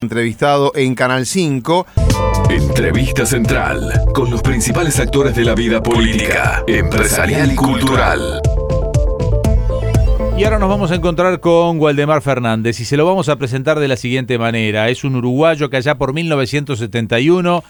entrevistado 0.00 0.70
en 0.76 0.94
Canal 0.94 1.26
5. 1.26 1.84
Entrevista 2.50 3.26
central 3.26 4.04
con 4.14 4.30
los 4.30 4.42
principales 4.42 5.00
actores 5.00 5.34
de 5.34 5.44
la 5.44 5.56
vida 5.56 5.82
política, 5.82 6.62
empresarial 6.68 7.50
y 7.50 7.56
cultural. 7.56 8.40
Y 10.36 10.44
ahora 10.44 10.60
nos 10.60 10.68
vamos 10.68 10.92
a 10.92 10.94
encontrar 10.94 11.40
con 11.40 11.80
Waldemar 11.80 12.22
Fernández 12.22 12.78
y 12.78 12.84
se 12.84 12.96
lo 12.96 13.06
vamos 13.06 13.28
a 13.28 13.34
presentar 13.38 13.80
de 13.80 13.88
la 13.88 13.96
siguiente 13.96 14.38
manera. 14.38 14.88
Es 14.88 15.02
un 15.02 15.16
uruguayo 15.16 15.68
que 15.68 15.78
allá 15.78 15.96
por 15.96 16.14
1971 16.14 17.64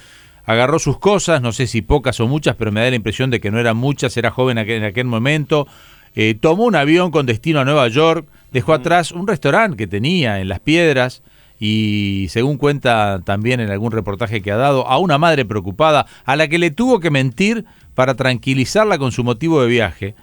agarró 0.45 0.79
sus 0.79 0.99
cosas, 0.99 1.41
no 1.41 1.53
sé 1.53 1.67
si 1.67 1.81
pocas 1.81 2.21
o 2.21 2.27
muchas, 2.27 2.57
pero 2.57 2.71
me 2.73 2.83
da 2.83 2.91
la 2.91 2.97
impresión 2.97 3.31
de 3.31 3.41
que 3.41 3.51
no 3.51 3.59
eran 3.59 3.79
muchas, 3.79 4.15
era 4.19 4.31
joven 4.31 4.59
en 4.59 4.85
aquel 4.85 5.07
momento, 5.07 5.67
eh, 6.15 6.35
tomó 6.39 6.65
un 6.65 6.77
avión 6.77 7.11
con 7.11 7.25
destino 7.25 7.61
a 7.61 7.65
Nueva 7.65 7.89
York, 7.89 8.29
dejó 8.53 8.75
atrás 8.75 9.13
un 9.13 9.27
restaurante 9.27 9.79
que 9.79 9.87
tenía 9.87 10.41
en 10.41 10.49
Las 10.51 10.61
Piedras, 10.61 11.23
y 11.59 12.27
según 12.31 12.57
cuenta 12.57 13.21
también 13.25 13.61
en 13.61 13.71
algún 13.71 13.93
reportaje 13.93 14.43
que 14.43 14.53
ha 14.53 14.57
dado, 14.57 14.87
a 14.87 14.99
una 14.99 15.19
madre 15.19 15.45
preocupada 15.45 16.07
a 16.25 16.37
la 16.37 16.49
que 16.49 16.59
le 16.59 16.71
tuvo 16.71 17.01
que 17.01 17.11
mentir 17.11 17.65
para 17.95 18.15
tranquilizarla 18.15 18.99
con 18.99 19.13
su 19.13 19.25
motivo 19.25 19.61
de 19.61 19.69
viaje. 19.69 20.15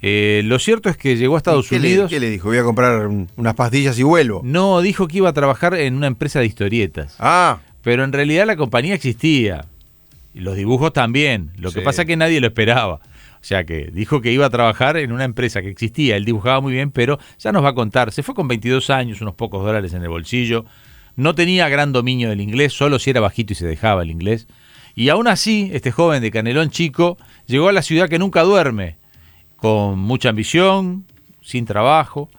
Eh, 0.00 0.42
lo 0.44 0.58
cierto 0.58 0.88
es 0.88 0.96
que 0.96 1.16
llegó 1.16 1.36
a 1.36 1.38
Estados 1.38 1.70
Unidos. 1.70 2.10
¿Qué 2.10 2.18
le 2.18 2.30
dijo? 2.30 2.48
Voy 2.48 2.58
a 2.58 2.64
comprar 2.64 3.06
unas 3.06 3.54
pastillas 3.54 3.98
y 3.98 4.02
vuelvo. 4.02 4.40
No, 4.44 4.80
dijo 4.80 5.06
que 5.06 5.18
iba 5.18 5.28
a 5.28 5.32
trabajar 5.32 5.74
en 5.74 5.94
una 5.94 6.08
empresa 6.08 6.40
de 6.40 6.46
historietas. 6.46 7.16
Ah. 7.20 7.60
Pero 7.82 8.02
en 8.02 8.12
realidad 8.12 8.46
la 8.46 8.56
compañía 8.56 8.94
existía. 8.94 9.66
Y 10.34 10.40
los 10.40 10.56
dibujos 10.56 10.92
también. 10.92 11.52
Lo 11.56 11.70
que 11.70 11.82
pasa 11.82 12.02
es 12.02 12.08
que 12.08 12.16
nadie 12.16 12.40
lo 12.40 12.48
esperaba. 12.48 13.00
O 13.42 13.44
sea 13.44 13.64
que 13.64 13.90
dijo 13.92 14.20
que 14.20 14.30
iba 14.30 14.46
a 14.46 14.50
trabajar 14.50 14.96
en 14.96 15.10
una 15.10 15.24
empresa 15.24 15.62
que 15.62 15.68
existía, 15.68 16.16
él 16.16 16.24
dibujaba 16.24 16.60
muy 16.60 16.72
bien, 16.72 16.92
pero 16.92 17.18
ya 17.40 17.50
nos 17.50 17.64
va 17.64 17.70
a 17.70 17.74
contar, 17.74 18.12
se 18.12 18.22
fue 18.22 18.36
con 18.36 18.46
22 18.46 18.88
años, 18.90 19.20
unos 19.20 19.34
pocos 19.34 19.64
dólares 19.64 19.94
en 19.94 20.02
el 20.02 20.08
bolsillo, 20.08 20.64
no 21.16 21.34
tenía 21.34 21.68
gran 21.68 21.92
dominio 21.92 22.28
del 22.28 22.40
inglés, 22.40 22.72
solo 22.72 23.00
si 23.00 23.10
era 23.10 23.20
bajito 23.20 23.52
y 23.52 23.56
se 23.56 23.66
dejaba 23.66 24.04
el 24.04 24.12
inglés. 24.12 24.46
Y 24.94 25.08
aún 25.08 25.26
así, 25.26 25.70
este 25.72 25.90
joven 25.90 26.22
de 26.22 26.30
Canelón 26.30 26.70
Chico 26.70 27.18
llegó 27.46 27.68
a 27.68 27.72
la 27.72 27.82
ciudad 27.82 28.08
que 28.08 28.20
nunca 28.20 28.42
duerme, 28.42 28.96
con 29.56 29.98
mucha 29.98 30.28
ambición, 30.28 31.04
sin 31.40 31.66
trabajo, 31.66 32.30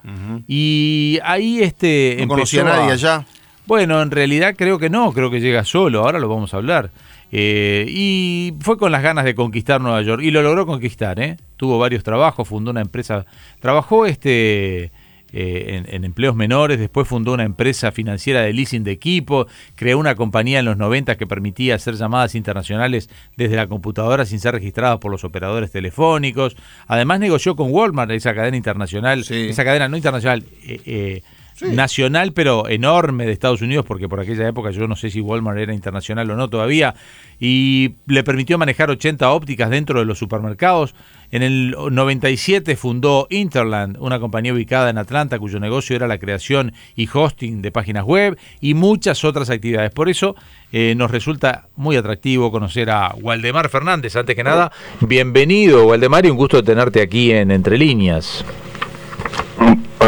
y 0.48 1.20
ahí 1.26 1.62
este... 1.62 2.16
¿No 2.22 2.30
conocía 2.30 2.62
a 2.62 2.78
nadie 2.78 2.94
allá? 2.94 3.26
Bueno, 3.66 4.02
en 4.02 4.10
realidad 4.10 4.56
creo 4.58 4.80
que 4.80 4.90
no, 4.90 5.12
creo 5.12 5.30
que 5.30 5.42
llega 5.42 5.66
solo, 5.66 6.06
ahora 6.06 6.20
lo 6.20 6.30
vamos 6.30 6.54
a 6.54 6.58
hablar. 6.58 6.92
Eh, 7.36 7.88
y 7.90 8.54
fue 8.60 8.78
con 8.78 8.92
las 8.92 9.02
ganas 9.02 9.26
de 9.26 9.34
conquistar 9.34 9.82
Nueva 9.82 10.04
York 10.04 10.22
y 10.22 10.30
lo 10.30 10.44
logró 10.44 10.68
conquistar. 10.68 11.20
¿eh? 11.20 11.38
Tuvo 11.58 11.80
varios 11.80 12.04
trabajos, 12.04 12.48
fundó 12.48 12.70
una 12.70 12.82
empresa, 12.82 13.26
trabajó 13.60 14.06
este 14.06 14.92
eh, 15.36 15.84
en, 15.88 16.04
empleos 16.04 16.36
menores, 16.36 16.78
después 16.78 17.08
fundó 17.08 17.34
una 17.34 17.44
empresa 17.44 17.92
financiera 17.92 18.42
de 18.42 18.54
leasing 18.54 18.84
de 18.84 18.92
equipo, 18.92 19.48
creó 19.74 19.98
una 19.98 20.14
compañía 20.14 20.60
en 20.60 20.66
los 20.66 20.78
90 20.78 21.18
que 21.18 21.26
permitía 21.26 21.74
hacer 21.74 21.96
llamadas 21.96 22.36
internacionales 22.36 23.10
desde 23.36 23.56
la 23.56 23.66
computadora 23.66 24.28
sin 24.28 24.40
ser 24.40 24.54
registradas 24.54 25.00
por 25.00 25.10
los 25.10 25.24
operadores 25.24 25.72
telefónicos. 25.72 26.56
Además 26.86 27.20
negoció 27.20 27.56
con 27.56 27.72
Walmart, 27.72 28.12
esa 28.12 28.36
cadena 28.36 28.58
internacional, 28.58 29.26
esa 29.28 29.64
cadena 29.64 29.90
no 29.90 29.98
internacional. 29.98 30.44
Eh, 30.68 31.24
nacional, 31.62 32.34
pero 32.34 32.68
enorme 32.68 33.26
de 33.26 33.32
Estados 33.32 33.62
Unidos, 33.62 33.86
porque 33.86 34.10
por 34.10 34.20
aquella 34.20 34.48
época 34.48 34.72
yo 34.72 34.88
no 34.88 34.96
sé 34.96 35.10
si 35.10 35.22
Walmart 35.22 35.60
era 35.60 35.74
internacional 35.74 36.30
o 36.32 36.36
no 36.36 36.50
todavía, 36.50 36.96
y 37.40 37.96
le 38.08 38.24
permitió 38.24 38.58
manejar 38.58 38.90
80 38.90 39.32
ópticas 39.32 39.70
dentro 39.70 40.00
de 40.00 40.06
los 40.06 40.18
supermercados. 40.18 40.96
En 41.32 41.42
el 41.42 41.76
97 41.92 42.76
fundó 42.76 43.28
Interland, 43.30 43.98
una 44.00 44.20
compañía 44.20 44.54
ubicada 44.54 44.90
en 44.90 44.98
Atlanta, 45.00 45.40
cuyo 45.40 45.60
negocio 45.60 45.96
era 45.96 46.08
la 46.08 46.20
creación 46.20 46.74
y 46.96 47.10
hosting 47.12 47.62
de 47.62 47.72
páginas 47.72 48.06
web 48.06 48.38
y 48.62 48.76
muchas 48.76 49.24
otras 49.24 49.50
actividades. 49.50 49.92
Por 49.92 50.10
eso 50.10 50.36
eh, 50.72 50.94
nos 50.96 51.10
resulta 51.10 51.68
muy 51.76 51.96
atractivo 51.96 52.52
conocer 52.52 52.92
a 52.92 53.16
Waldemar 53.20 53.70
Fernández. 53.70 54.16
Antes 54.16 54.36
que 54.36 54.44
nada, 54.44 54.72
bienvenido, 55.02 55.88
Waldemar, 55.88 56.26
y 56.26 56.30
un 56.30 56.38
gusto 56.38 56.64
tenerte 56.64 57.02
aquí 57.02 57.32
en 57.32 57.50
Entre 57.50 57.78
Líneas 57.78 58.46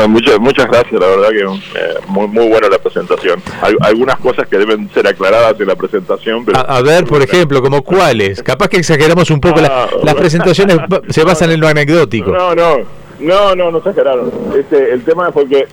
muchas, 0.08 0.40
muchas 0.40 0.68
gracias, 0.68 1.00
la 1.00 1.08
verdad 1.08 1.30
que 1.30 1.42
eh, 1.42 1.94
muy, 2.08 2.28
muy 2.28 2.48
buena 2.48 2.68
la 2.70 2.78
presentación. 2.80 3.42
Hay 3.62 3.76
algunas 3.82 4.18
cosas 4.18 4.48
que 4.48 4.58
deben 4.58 4.90
ser 4.90 5.08
aclaradas 5.08 5.60
en 5.60 5.68
la 5.68 5.76
presentación. 5.76 6.46
Pero 6.46 6.60
a, 6.60 6.82
ver, 6.82 7.06
por 7.06 7.22
ejemplo, 7.22 7.62
como 7.62 7.82
cuáles. 7.84 8.42
Capaz 8.44 8.68
que 8.70 8.78
exageramos 8.78 9.30
un 9.32 9.40
poco, 9.40 9.62
ah, 9.62 9.88
las 10.04 10.16
presentaciones 10.16 10.78
se 11.10 11.24
basan 11.24 11.52
en 11.52 11.60
lo 11.60 11.68
anecdótico. 11.68 12.32
No, 12.32 12.56
no, 12.56 12.78
no, 13.20 13.56
no, 13.56 13.72
no 13.72 13.78
exageraron. 13.78 14.32
Este, 14.58 14.94
el 14.94 15.04
tema 15.04 15.32
fue 15.32 15.48
que, 15.48 15.68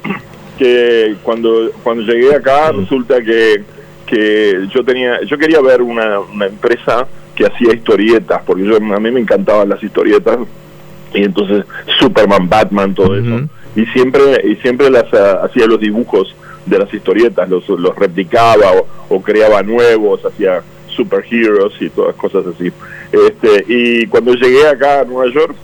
que 0.59 1.16
cuando, 1.22 1.71
cuando 1.83 2.03
llegué 2.03 2.34
acá 2.34 2.72
mm. 2.72 2.81
resulta 2.81 3.22
que, 3.22 3.62
que 4.06 4.69
yo 4.75 4.84
tenía, 4.84 5.22
yo 5.22 5.39
quería 5.39 5.60
ver 5.60 5.83
una, 5.83 6.21
una 6.21 6.47
empresa 6.47 7.06
que 7.34 7.47
hacía 7.47 7.75
historietas, 7.75 8.43
porque 8.44 8.65
yo, 8.65 8.77
a 8.77 9.00
mí 9.00 9.10
me 9.10 9.21
encantaban 9.21 9.69
las 9.69 9.83
historietas, 9.83 10.39
y 11.15 11.25
entonces 11.25 11.65
Superman, 11.99 12.49
Batman, 12.49 12.94
todo 12.94 13.16
eso 13.16 13.49
y 13.75 13.87
siempre 13.87 14.41
y 14.44 14.56
siempre 14.56 14.91
las 14.91 15.12
ah, 15.15 15.43
hacía 15.44 15.66
los 15.66 15.81
dibujos 15.81 16.34
de 16.66 16.78
las 16.78 16.93
historietas 16.93 17.49
los, 17.49 17.69
los 17.69 17.97
replicaba 17.97 18.72
o, 19.09 19.21
creaba 19.21 19.62
nuevos 19.62 20.25
hacía 20.25 20.62
superheroes 20.88 21.72
y 21.81 21.88
todas 21.88 22.15
cosas 22.16 22.44
así. 22.47 22.71
Este 23.10 23.65
y 23.66 24.06
cuando 24.06 24.34
llegué 24.34 24.66
acá 24.69 25.00
a 25.00 25.05
Nueva 25.05 25.33
York 25.33 25.55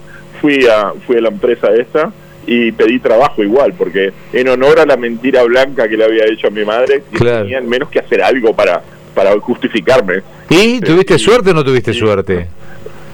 fui 0.40 0.66
a 0.66 0.92
fui 1.06 1.16
a 1.16 1.20
la 1.20 1.28
empresa 1.28 1.72
esta 1.74 2.12
y 2.46 2.72
pedí 2.72 2.98
trabajo 2.98 3.42
igual 3.42 3.74
porque 3.76 4.12
en 4.32 4.48
honor 4.48 4.80
a 4.80 4.86
la 4.86 4.96
mentira 4.96 5.42
blanca 5.44 5.86
que 5.88 5.96
le 5.96 6.04
había 6.04 6.24
hecho 6.24 6.48
a 6.48 6.50
mi 6.50 6.64
madre 6.64 7.02
tenían 7.18 7.68
menos 7.68 7.90
que 7.90 7.98
hacer 7.98 8.22
algo 8.22 8.54
para 8.54 8.82
para 9.14 9.38
justificarme. 9.40 10.22
Y 10.48 10.80
tuviste 10.80 11.18
suerte 11.18 11.50
o 11.50 11.54
no 11.54 11.64
tuviste 11.64 11.92
suerte 11.92 12.46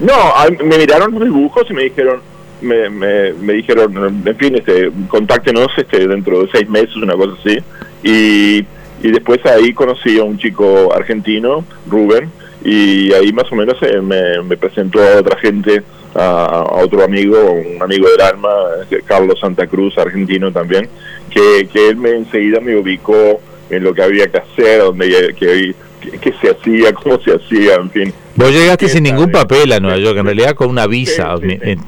no 0.01 0.35
me 0.65 0.79
miraron 0.79 1.13
los 1.13 1.25
dibujos 1.25 1.67
y 1.71 1.75
me 1.75 1.85
dijeron 1.85 2.21
me, 2.65 2.89
me, 2.91 3.53
dijeron, 3.53 4.23
en 4.25 4.37
fin, 4.37 4.57
este, 4.57 4.91
contáctenos 5.09 5.69
este, 5.77 6.07
dentro 6.07 6.43
de 6.43 6.51
seis 6.53 6.69
meses, 6.69 6.97
una 6.97 7.15
cosa 7.15 7.35
así. 7.41 7.59
Y, 8.03 8.67
y 9.07 9.11
después 9.11 9.45
ahí 9.47 9.73
conocí 9.73 10.19
a 10.19 10.25
un 10.25 10.39
chico 10.39 10.93
argentino, 10.95 11.65
Rubén, 11.87 12.31
y 12.65 13.13
ahí 13.13 13.33
más 13.33 13.51
o 13.53 13.57
menos 13.57 13.77
eh, 13.83 14.01
me, 14.01 14.57
presentó 14.57 15.03
a 15.03 15.21
otra 15.21 15.39
gente, 15.39 15.83
a, 16.15 16.65
otro 16.73 17.05
amigo, 17.05 17.39
un 17.53 17.83
amigo 17.83 18.09
del 18.09 18.21
alma, 18.23 18.49
este, 18.83 19.03
Carlos 19.03 19.39
Santa 19.39 19.67
Cruz, 19.67 19.97
argentino 19.99 20.51
también, 20.51 20.89
que, 21.31 21.69
que 21.73 21.91
él 21.91 21.97
me 21.97 22.11
enseguida 22.11 22.61
me 22.61 22.77
ubicó 22.77 23.41
en 23.69 23.85
lo 23.85 23.93
que 23.93 24.03
había 24.03 24.27
que 24.29 24.39
hacer, 24.39 24.81
donde 24.81 25.35
que, 25.39 25.75
qué 26.21 26.35
se 26.41 26.51
hacía, 26.51 26.93
cómo 26.95 27.21
se 27.21 27.33
hacía, 27.35 27.75
en 27.75 27.91
fin. 27.91 28.15
Vos 28.37 28.51
llegaste 28.51 28.89
sin 28.89 29.05
ningún 29.05 29.31
papel 29.31 29.73
a 29.73 29.81
Nueva 29.81 29.99
York, 29.99 30.19
en 30.19 30.27
realidad 30.27 30.55
con 30.55 30.69
una 30.69 30.87
visa, 30.87 31.35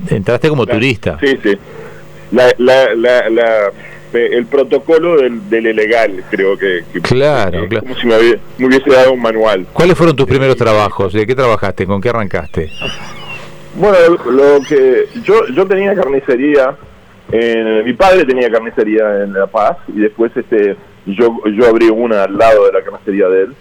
entraste 0.08 0.48
como 0.48 0.66
turista. 0.66 1.18
Sí, 1.20 1.38
sí. 1.42 1.56
La, 2.32 2.52
la, 2.58 3.72
el 4.12 4.46
protocolo 4.46 5.16
del, 5.16 5.48
del 5.50 5.66
ilegal, 5.66 6.24
creo 6.30 6.56
que. 6.56 6.82
claro, 7.02 7.68
claro. 7.68 7.86
Como 7.86 7.96
si 7.96 8.06
me, 8.06 8.66
hubiese 8.66 8.90
dado 8.90 9.12
un 9.12 9.20
manual. 9.20 9.66
¿Cuáles 9.72 9.96
fueron 9.96 10.16
tus 10.16 10.26
primeros 10.26 10.56
trabajos? 10.56 11.12
¿De 11.12 11.26
qué 11.26 11.34
trabajaste? 11.34 11.86
¿Con 11.86 12.00
qué 12.00 12.08
arrancaste? 12.08 12.70
Bueno, 13.74 13.98
lo 14.30 14.60
que 14.66 15.06
yo 15.22 15.46
yo 15.48 15.66
tenía 15.66 15.94
carnicería, 15.94 16.76
mi 17.84 17.92
padre 17.92 18.24
tenía 18.24 18.50
carnicería 18.50 19.24
en 19.24 19.32
La 19.32 19.46
Paz 19.46 19.78
y 19.88 20.00
después 20.00 20.32
este 20.36 20.76
yo 21.06 21.38
yo 21.52 21.66
abrí 21.66 21.88
una 21.88 22.24
al 22.24 22.38
lado 22.38 22.66
de 22.66 22.72
la 22.72 22.82
carnicería 22.82 23.28
de 23.28 23.42
él 23.42 23.54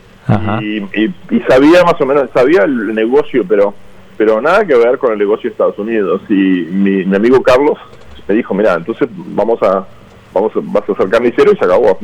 y, 0.61 1.39
sabía 1.47 1.83
más 1.83 1.99
o 1.99 2.05
menos, 2.05 2.29
sabía 2.33 2.63
el 2.63 2.93
negocio, 2.93 3.43
pero 3.47 3.73
pero 4.17 4.41
nada 4.41 4.65
que 4.65 4.75
ver 4.75 4.97
con 4.97 5.11
el 5.11 5.17
negocio 5.17 5.49
de 5.49 5.51
Estados 5.51 5.77
Unidos. 5.77 6.21
Y 6.29 6.33
mi, 6.33 7.03
amigo 7.13 7.41
Carlos 7.43 7.77
me 8.27 8.35
dijo, 8.35 8.53
mira, 8.53 8.75
entonces 8.75 9.09
vamos 9.11 9.61
a 9.61 9.85
vamos 10.33 10.51
a, 10.55 10.59
vas 10.61 10.89
a 10.89 10.95
ser 10.95 11.09
carnicero 11.09 11.51
y 11.51 11.57
se 11.57 11.65
acabó. 11.65 11.97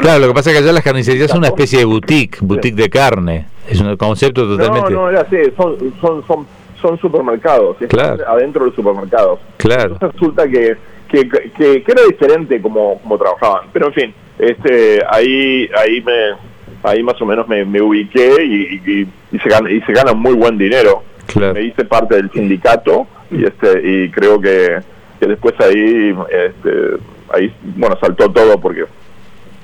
claro, 0.00 0.18
lo 0.20 0.28
que 0.28 0.34
pasa 0.34 0.50
es 0.50 0.56
que 0.56 0.62
allá 0.62 0.72
las 0.72 0.84
carnicerías 0.84 1.30
son 1.30 1.38
una 1.38 1.48
especie 1.48 1.80
de 1.80 1.84
boutique, 1.84 2.38
boutique 2.40 2.76
de 2.76 2.90
carne. 2.90 3.46
Es 3.68 3.80
un 3.80 3.96
concepto 3.96 4.46
totalmente... 4.46 4.90
No, 4.90 5.02
no, 5.02 5.08
era 5.08 5.20
así, 5.20 5.36
son, 5.56 5.76
son, 6.00 6.26
son, 6.26 6.46
son 6.80 6.98
supermercados, 6.98 7.76
claro. 7.88 8.24
adentro 8.28 8.64
de 8.64 8.66
los 8.66 8.76
supermercados. 8.76 9.38
Claro. 9.56 9.94
Entonces 9.94 10.20
resulta 10.20 10.48
que, 10.48 10.76
que, 11.08 11.28
que, 11.28 11.84
era 11.86 12.02
diferente 12.08 12.60
como, 12.60 12.98
como 13.00 13.18
trabajaban. 13.18 13.68
Pero 13.72 13.86
en 13.88 13.92
fin, 13.92 14.14
este 14.38 15.00
ahí 15.08 15.68
ahí 15.76 16.00
me 16.02 16.51
ahí 16.82 17.02
más 17.02 17.20
o 17.20 17.26
menos 17.26 17.46
me, 17.48 17.80
ubiqué 17.80 18.44
y, 18.44 19.06
y, 19.32 19.38
se 19.38 19.48
gana, 19.48 19.70
y 19.70 19.80
se 19.82 19.92
gana 19.92 20.12
muy 20.12 20.34
buen 20.34 20.58
dinero. 20.58 21.02
Me 21.36 21.62
hice 21.62 21.84
parte 21.84 22.16
del 22.16 22.30
sindicato 22.30 23.06
y 23.30 23.44
este 23.44 23.80
y 23.82 24.10
creo 24.10 24.40
que, 24.40 24.80
que 25.18 25.26
después 25.26 25.54
ahí 25.60 26.14
este, 26.30 26.96
ahí 27.32 27.54
bueno 27.76 27.96
saltó 28.00 28.30
todo 28.30 28.60
porque 28.60 28.84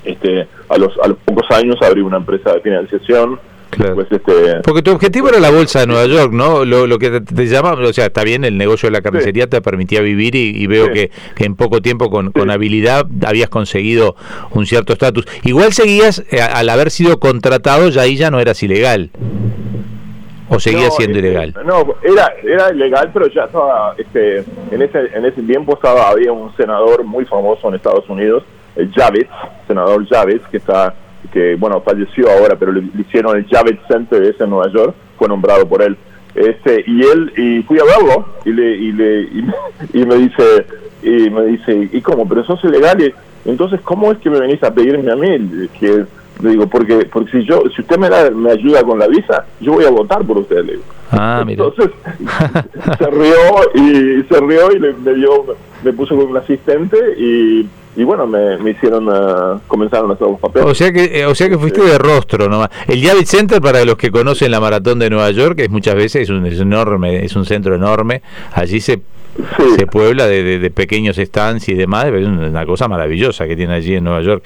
este 0.05 0.47
a 0.69 0.79
los 0.79 0.97
a 1.03 1.09
los 1.09 1.19
pocos 1.19 1.51
años 1.51 1.77
abrí 1.83 2.01
una 2.01 2.17
empresa 2.19 2.55
de 2.55 2.61
financiación 2.61 3.39
Pues, 3.71 4.09
este, 4.11 4.61
Porque 4.65 4.83
tu 4.83 4.91
objetivo 4.93 5.29
era 5.29 5.39
la 5.39 5.51
bolsa 5.51 5.81
de 5.81 5.87
Nueva 5.87 6.07
York, 6.07 6.33
¿no? 6.33 6.65
Lo, 6.65 6.87
lo 6.87 6.99
que 6.99 7.11
te, 7.11 7.21
te 7.21 7.47
llama, 7.47 7.73
o 7.75 7.93
sea, 7.93 8.07
está 8.07 8.25
bien, 8.25 8.45
el 8.45 8.57
negocio 8.57 8.89
de 8.89 8.93
la 8.93 9.03
carnicería 9.03 9.47
te 9.47 9.61
permitía 9.61 10.01
vivir 10.01 10.35
y, 10.35 10.51
y 10.57 10.67
veo 10.67 10.87
Sí. 10.87 10.93
que, 10.93 11.11
que 11.37 11.45
en 11.45 11.55
poco 11.55 11.81
tiempo 11.83 12.11
con, 12.11 12.33
habilidad 12.51 13.07
habías 13.27 13.51
conseguido 13.51 14.17
un 14.53 14.65
cierto 14.67 14.93
estatus. 14.95 15.27
Igual 15.45 15.73
seguías, 15.75 16.25
eh, 16.31 16.41
al 16.41 16.69
haber 16.71 16.91
sido 16.91 17.21
contratado, 17.21 17.89
ya 17.91 18.03
ahí 18.03 18.17
ya 18.17 18.31
no 18.31 18.41
eras 18.41 18.63
ilegal. 18.63 19.11
¿O 20.49 20.59
seguía 20.59 20.87
No, 20.87 20.91
siendo 20.93 21.19
este, 21.19 21.29
ilegal? 21.29 21.55
No, 21.67 21.95
era, 22.03 22.33
era 22.43 22.73
ilegal, 22.73 23.11
pero 23.13 23.27
ya 23.29 23.45
estaba, 23.45 23.95
este, 23.99 24.39
en 24.71 24.81
ese, 24.83 24.99
en 25.15 25.27
ese 25.27 25.43
tiempo 25.43 25.75
estaba, 25.75 26.09
había 26.09 26.33
un 26.33 26.57
senador 26.57 27.05
muy 27.05 27.27
famoso 27.27 27.69
en 27.69 27.75
Estados 27.75 28.09
Unidos, 28.09 28.45
el 28.75 28.91
Javits, 28.95 29.29
senador 29.67 30.07
Javits, 30.09 30.47
que 30.49 30.57
está, 30.57 30.95
que 31.33 31.57
bueno, 31.57 31.81
falleció 31.81 32.31
ahora, 32.31 32.57
pero 32.57 32.73
le, 32.73 32.83
le 32.83 33.03
hicieron 33.03 33.37
el 33.37 33.47
Javits 33.47 33.87
Center 33.89 34.23
ese 34.23 34.45
en 34.45 34.51
Nueva 34.51 34.73
York, 34.73 34.95
fue 35.17 35.29
nombrado 35.29 35.69
por 35.69 35.83
él. 35.83 35.97
Este, 36.35 36.85
y 36.87 37.03
él, 37.03 37.33
y 37.37 37.63
fui 37.63 37.79
a 37.79 37.85
verlo, 37.85 38.27
y 38.45 38.53
le, 38.53 38.77
y 38.77 38.93
le, 38.93 39.23
y, 39.23 39.45
y 39.95 40.07
me 40.07 40.15
dice, 40.17 40.67
y 41.03 41.31
me 41.31 41.47
dice, 41.47 41.89
¿y 41.93 42.01
cómo? 42.01 42.29
Pero 42.29 42.45
sos 42.45 42.63
ilegal, 42.65 43.01
y 43.03 43.13
entonces, 43.45 43.81
¿cómo 43.81 44.13
es 44.13 44.19
que 44.19 44.31
me 44.31 44.41
venís 44.41 44.63
a 44.63 44.73
pedirme 44.73 45.11
a 45.11 45.17
mí? 45.17 45.69
Que, 45.81 46.05
le 46.41 46.51
digo, 46.51 46.69
porque, 46.69 47.09
porque 47.13 47.31
si 47.33 47.45
yo, 47.45 47.63
si 47.75 47.81
usted 47.81 47.99
me, 47.99 48.09
me 48.31 48.53
ayuda 48.53 48.83
con 48.85 48.99
la 48.99 49.09
visa, 49.09 49.45
yo 49.61 49.73
voy 49.73 49.85
a 49.85 49.91
votar 49.91 50.25
por 50.25 50.39
usted, 50.39 50.65
le 50.65 50.73
digo. 50.73 50.85
Ah, 51.11 51.43
mira. 51.45 51.65
Entonces 51.65 51.91
se 52.99 53.11
rió 53.11 53.35
y 53.75 54.23
se 54.23 54.41
rió 54.41 54.71
y 54.71 54.79
le, 54.79 54.93
me 54.93 55.15
dio, 55.15 55.57
me 55.83 55.93
puso 55.93 56.17
con 56.17 56.27
un 56.27 56.37
asistente 56.37 56.97
y, 57.17 57.69
y 58.01 58.05
bueno, 58.05 58.27
me, 58.27 58.57
me 58.59 58.71
hicieron, 58.71 59.09
ah, 59.11 59.59
comenzaron 59.67 60.11
a 60.11 60.15
hacer 60.15 60.27
los 60.29 60.39
papeles. 60.41 60.69
O 60.71 60.75
sea 60.75 60.93
que, 60.93 61.21
eh, 61.21 61.27
o 61.27 61.35
sea 61.35 61.49
que 61.49 61.59
fuiste 61.59 61.83
de 61.83 61.99
rostro 61.99 62.49
nomás. 62.49 62.71
El 62.87 63.05
Javits 63.05 63.31
Center, 63.31 63.61
para 63.61 63.85
los 63.85 63.97
que 63.97 64.11
conocen 64.11 64.51
la 64.51 64.61
maratón 64.61 64.99
de 64.99 65.11
Nueva 65.11 65.31
York, 65.33 65.59
es 65.59 65.69
muchas 65.71 65.95
veces 65.97 66.23
es 66.23 66.31
un, 66.31 66.47
es 66.47 66.59
enorme, 66.61 67.25
es 67.25 67.35
un 67.37 67.45
centro 67.45 67.75
enorme. 67.75 68.23
Allí 68.55 68.81
se, 68.81 69.01
Sí. 69.57 69.63
se 69.79 69.87
puebla 69.87 70.27
de, 70.27 70.43
de- 70.43 70.59
de 70.59 70.71
pequeños 70.71 71.17
stands 71.17 71.69
y 71.69 71.75
demás. 71.75 72.07
Es 72.07 72.27
una 72.27 72.67
cosa 72.67 72.89
maravillosa 72.89 73.47
que 73.47 73.55
tiene 73.55 73.75
allí 73.75 73.95
en 73.95 74.03
Nueva 74.05 74.21
York, 74.23 74.43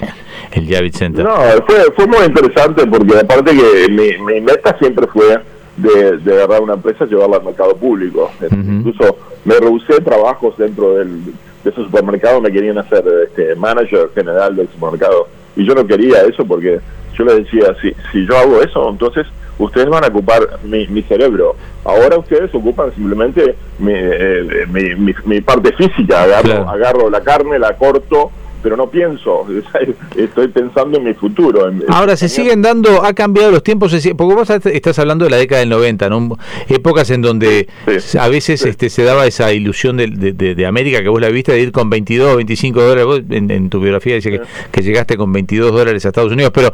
el 0.53 0.69
Javits 0.69 0.99
Center. 0.99 1.25
No, 1.25 1.35
fue, 1.67 1.77
fue 1.97 2.07
muy 2.07 2.27
interesante 2.27 2.87
porque 2.87 3.19
aparte 3.19 3.53
que 3.57 3.91
mi, 3.91 4.19
mi 4.23 4.41
meta 4.43 4.77
siempre 4.79 5.07
fue 5.07 5.39
de, 5.79 6.19
de 6.19 6.33
agarrar 6.35 6.61
una 6.61 6.75
empresa 6.75 7.05
y 7.05 7.09
llevarla 7.09 7.37
al 7.39 7.45
mercado 7.45 7.75
público. 7.77 8.31
Incluso 8.51 9.17
me 9.47 9.55
rehusé 9.59 10.01
trabajos 10.03 10.59
dentro 10.59 10.95
del, 10.97 11.23
de 11.65 11.71
ese 11.71 11.83
supermercado, 11.85 12.41
me 12.41 12.51
querían 12.53 12.79
hacer 12.79 13.05
este, 13.29 13.55
manager 13.55 14.11
general 14.15 14.57
del 14.57 14.69
supermercado 14.69 15.29
y 15.57 15.65
yo 15.67 15.75
no 15.75 15.87
quería 15.87 16.23
eso 16.23 16.45
porque 16.45 16.81
yo 17.17 17.25
les 17.25 17.37
decía, 17.45 17.75
si, 17.81 17.93
si 18.11 18.27
yo 18.27 18.37
hago 18.39 18.63
eso, 18.63 18.89
entonces 18.89 19.27
ustedes 19.59 19.89
van 19.89 20.03
a 20.05 20.09
ocupar 20.09 20.41
mi, 20.65 20.87
mi 20.89 21.03
cerebro. 21.03 21.55
Ahora 21.85 22.19
ustedes 22.19 22.53
ocupan 22.55 22.93
simplemente 22.95 23.55
mi, 23.79 23.93
eh, 23.95 24.67
mi, 24.71 24.95
mi- 24.95 25.15
mi 25.27 25.41
parte 25.41 25.73
física, 25.75 26.23
agarro, 26.23 26.43
Claro. 26.49 26.71
agarro 26.71 27.11
la 27.11 27.21
carne, 27.21 27.59
la 27.59 27.77
corto, 27.77 28.31
pero 28.63 28.77
no 28.77 28.89
pienso, 28.91 29.47
estoy 30.17 30.49
pensando 30.49 30.99
en 30.99 31.05
mi 31.05 31.15
futuro. 31.15 31.69
en- 31.69 31.83
Ahora 31.89 32.17
se 32.17 32.27
en- 32.27 32.31
siguen 32.31 32.63
dando, 32.63 33.05
ha 33.05 33.13
cambiado 33.13 33.51
los 33.51 33.63
tiempos, 33.63 33.93
porque 34.17 34.35
vos 34.35 34.49
estás 34.51 34.99
hablando 34.99 35.25
de 35.25 35.31
la 35.31 35.37
década 35.39 35.61
del 35.61 35.69
90, 35.71 36.09
¿no? 36.09 36.37
épocas 36.69 37.11
en 37.11 37.23
donde 37.23 37.69
Sí, 38.01 38.19
a 38.19 38.29
veces 38.29 38.61
sí. 38.61 38.69
este, 38.69 38.89
se 38.91 39.03
daba 39.03 39.27
esa 39.27 39.53
ilusión 39.53 39.97
de, 39.97 40.07
de- 40.09 40.55
de- 40.55 40.67
América 40.67 41.03
que 41.03 41.09
vos 41.09 41.21
la 41.21 41.29
viste 41.29 41.53
de 41.53 41.61
ir 41.61 41.73
con 41.73 41.91
22, 41.91 42.37
25 42.37 42.81
dólares, 42.81 43.05
vos 43.05 43.21
en, 43.31 43.51
en 43.51 43.69
tu 43.69 43.81
biografía 43.81 44.15
dice 44.15 44.31
que, 44.31 44.41
que 44.71 44.83
llegaste 44.83 45.17
con 45.17 45.33
22 45.33 45.73
dólares 45.73 46.05
a 46.05 46.09
Estados 46.09 46.33
Unidos, 46.33 46.53
pero 46.55 46.73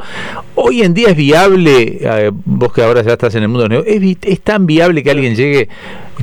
hoy 0.55 0.83
en 0.83 0.93
día 0.93 1.09
es 1.09 1.15
viable, 1.17 1.97
eh, 2.01 2.31
vos 2.45 2.71
que 2.71 2.83
ahora 2.83 3.01
ya 3.01 3.13
estás 3.13 3.33
en 3.35 3.43
el 3.43 3.49
mundo, 3.49 3.63
de 3.63 3.69
los 3.69 3.85
negocios, 3.85 3.95
¿es, 3.95 4.01
vi- 4.01 4.17
es 4.31 4.41
tan 4.41 4.65
viable 4.67 5.01
que 5.03 5.09
alguien 5.11 5.35
llegue 5.35 5.69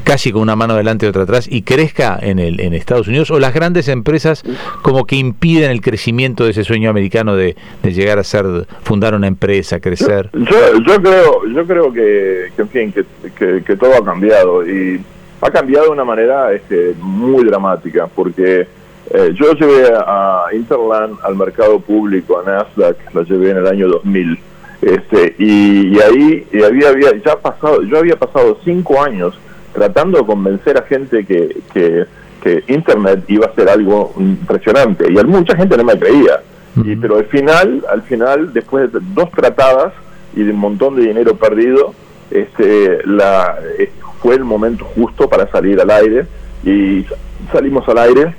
casi 0.04 0.30
con 0.30 0.42
una 0.42 0.54
mano 0.56 0.74
adelante 0.74 1.06
y 1.06 1.08
otra 1.08 1.22
atrás 1.22 1.48
y 1.50 1.62
crezca 1.62 2.18
en, 2.20 2.38
el, 2.38 2.60
en 2.60 2.74
Estados 2.74 3.08
Unidos 3.08 3.30
o 3.30 3.38
las 3.40 3.52
grandes 3.54 3.88
empresas 3.88 4.42
como 4.82 5.06
que 5.06 5.16
impiden 5.16 5.55
el 5.64 5.80
crecimiento 5.80 6.44
de 6.44 6.50
ese 6.50 6.64
sueño 6.64 6.90
americano 6.90 7.36
de, 7.36 7.56
llegar 7.82 8.18
a 8.18 8.24
ser, 8.24 8.44
fundar 8.82 9.14
una 9.14 9.26
empresa, 9.26 9.80
crecer. 9.80 10.30
Yo, 10.32 10.78
yo 10.86 11.02
creo, 11.02 11.46
yo 11.46 11.66
creo 11.66 11.92
que, 11.92 12.46
que, 12.54 12.62
en 12.62 12.68
fin, 12.68 12.92
que- 13.38 13.62
que 13.64 13.76
todo 13.76 13.94
ha 13.94 14.04
cambiado 14.04 14.66
y 14.66 15.00
ha 15.40 15.50
cambiado 15.50 15.86
de 15.86 15.90
una 15.92 16.04
manera 16.04 16.52
este, 16.52 16.94
muy 16.98 17.44
dramática 17.44 18.06
porque 18.14 18.66
eh, 19.10 19.32
yo 19.34 19.52
llevé 19.52 19.88
a 19.94 20.46
Interland 20.52 21.18
al 21.22 21.36
mercado 21.36 21.78
público, 21.80 22.38
a 22.40 22.42
Nasdaq, 22.50 22.96
la 23.14 23.22
llevé 23.22 23.50
en 23.50 23.58
el 23.58 23.66
año 23.66 23.88
2000. 23.88 24.38
Este, 24.82 25.34
y, 25.38 25.96
y 25.96 26.00
ahí 26.00 26.46
y 26.52 26.62
había, 26.62 26.90
había 26.90 27.10
ya 27.24 27.36
pasado, 27.36 27.82
yo 27.82 27.98
había 27.98 28.16
pasado 28.16 28.58
cinco 28.64 29.02
años 29.02 29.38
tratando 29.72 30.18
de 30.18 30.26
convencer 30.26 30.76
a 30.78 30.82
gente 30.82 31.24
que, 31.24 31.56
que, 31.72 32.04
que 32.46 32.72
Internet 32.72 33.24
iba 33.26 33.46
a 33.46 33.54
ser 33.54 33.68
algo 33.68 34.14
impresionante 34.18 35.10
y 35.10 35.14
mucha 35.24 35.56
gente 35.56 35.76
no 35.76 35.82
me 35.82 35.98
creía. 35.98 36.40
Y, 36.76 36.94
pero 36.94 37.16
al 37.16 37.24
final, 37.24 37.84
al 37.90 38.02
final, 38.02 38.52
después 38.52 38.92
de 38.92 39.00
dos 39.14 39.30
tratadas 39.30 39.92
y 40.34 40.42
de 40.42 40.52
un 40.52 40.58
montón 40.58 40.94
de 40.96 41.02
dinero 41.02 41.34
perdido, 41.36 41.94
este, 42.30 43.00
la, 43.06 43.58
eh, 43.78 43.90
fue 44.20 44.36
el 44.36 44.44
momento 44.44 44.84
justo 44.94 45.28
para 45.28 45.50
salir 45.50 45.80
al 45.80 45.90
aire 45.90 46.26
y 46.64 47.04
salimos 47.50 47.88
al 47.88 47.98
aire 47.98 48.34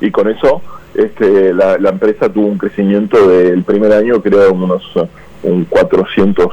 y 0.00 0.10
con 0.10 0.28
eso 0.28 0.60
este, 0.94 1.54
la, 1.54 1.78
la 1.78 1.90
empresa 1.90 2.28
tuvo 2.28 2.46
un 2.46 2.58
crecimiento 2.58 3.28
del 3.28 3.62
primer 3.62 3.92
año, 3.92 4.20
creo, 4.20 4.52
unos 4.52 4.82
eh, 4.96 5.06
un 5.44 5.64
400, 5.64 6.46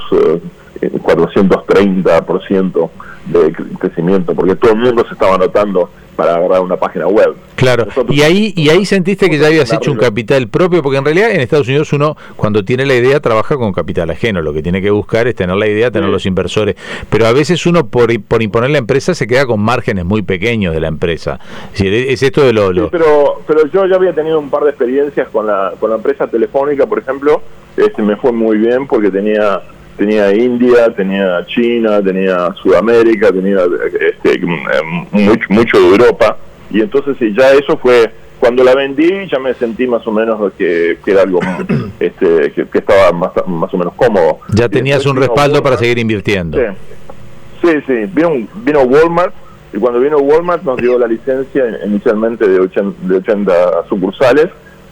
eh, 0.82 0.92
430% 0.92 2.90
de 3.32 3.54
cre- 3.54 3.78
crecimiento, 3.80 4.34
porque 4.34 4.56
todo 4.56 4.72
el 4.72 4.78
mundo 4.80 5.06
se 5.08 5.14
estaba 5.14 5.36
anotando 5.36 5.90
para 6.16 6.36
agarrar 6.36 6.60
una 6.60 6.76
página 6.76 7.08
web. 7.08 7.34
Claro, 7.56 7.86
Nosotros- 7.86 8.14
y 8.16 8.22
ahí, 8.24 8.54
y 8.58 8.68
ahí 8.70 8.86
sentiste 8.86 9.30
que 9.30 9.38
ya 9.38 9.48
habías 9.48 9.72
hecho 9.72 9.90
un 9.92 9.98
capital 9.98 10.50
propio, 10.50 10.82
porque 10.82 10.98
en 10.98 11.06
realidad 11.06 11.32
en 11.32 11.40
Estados 11.40 11.68
Unidos 11.70 11.94
uno 11.94 12.18
cuando 12.36 12.66
tiene 12.66 12.86
la 12.86 12.96
idea 12.96 13.22
trabaja 13.22 13.56
con 13.56 13.72
capital 13.72 14.10
ajeno, 14.10 14.42
lo 14.42 14.52
que 14.52 14.62
tiene 14.62 14.82
que 14.82 14.90
buscar 14.92 15.28
es 15.28 15.36
tener 15.36 15.56
la 15.56 15.68
idea, 15.68 15.92
tener 15.92 16.08
Sí. 16.10 16.12
los 16.12 16.26
inversores, 16.26 16.76
pero 17.10 17.26
a 17.26 17.32
veces 17.32 17.66
uno 17.66 17.88
por, 17.88 18.10
por 18.24 18.42
imponer 18.44 18.70
la 18.72 18.80
empresa 18.80 19.14
se 19.14 19.28
queda 19.28 19.46
con 19.46 19.62
márgenes 19.62 20.04
muy 20.04 20.22
pequeños 20.22 20.74
de 20.74 20.82
la 20.82 20.90
empresa. 20.90 21.40
Es, 21.74 21.80
decir, 21.80 21.94
es 21.94 22.22
esto 22.22 22.42
de 22.46 22.52
lo... 22.52 22.68
Sí, 22.70 22.74
lo- 22.80 22.90
pero, 22.90 23.42
pero 23.48 23.66
yo 23.68 23.86
ya 23.86 23.96
había 23.96 24.14
tenido 24.14 24.40
un 24.40 24.50
par 24.50 24.64
de 24.64 24.72
experiencias 24.72 25.30
con 25.30 25.48
la, 25.48 25.72
con 25.80 25.90
la 25.90 25.96
empresa 25.96 26.28
telefónica, 26.28 26.86
por 26.86 27.00
ejemplo, 27.00 27.42
este, 27.78 28.02
me 28.02 28.18
fue 28.18 28.34
muy 28.34 28.58
bien 28.58 28.88
porque 28.88 29.10
tenía 29.10 29.62
tenía 30.00 30.34
India, 30.34 30.90
tenía 30.96 31.46
China, 31.46 32.02
tenía 32.02 32.54
Sudamérica, 32.64 33.32
tenía 33.32 33.60
este, 34.00 34.36
em, 34.40 35.06
mucho, 35.12 35.46
mucho 35.50 35.78
de 35.78 35.88
Europa, 35.90 36.38
y 36.72 36.80
entonces 36.80 37.18
sí, 37.20 37.36
ya 37.38 37.52
eso 37.52 37.78
fue, 37.78 38.10
cuando 38.40 38.64
la 38.64 38.74
vendí 38.74 39.28
ya 39.30 39.38
me 39.40 39.54
sentí 39.54 39.86
más 39.86 40.08
o 40.08 40.12
menos 40.12 40.54
que, 40.58 40.98
que 41.04 41.12
era 41.12 41.24
algo 41.24 41.42
este, 42.00 42.52
que, 42.54 42.66
que 42.68 42.78
estaba 42.78 43.12
más, 43.12 43.32
más 43.46 43.74
o 43.74 43.78
menos 43.78 43.94
cómodo. 43.96 44.40
ya 44.56 44.70
tenías 44.70 45.06
un 45.06 45.18
respaldo 45.18 45.62
para 45.62 45.78
seguir 45.78 46.00
invirtiendo. 46.00 46.58
Sí, 46.58 47.68
sí, 47.68 47.78
sí. 47.86 48.06
Vino, 48.14 48.48
vino 48.64 48.82
Walmart 48.84 49.34
y 49.74 49.78
cuando 49.78 50.00
vino 50.00 50.18
Walmart 50.18 50.64
nos 50.64 50.78
dio 50.78 50.98
la 50.98 51.08
licencia 51.08 51.66
inicialmente 51.86 52.48
de 52.48 52.60
80, 52.62 53.08
de 53.08 53.16
80 53.18 53.54
sucursales 53.90 54.48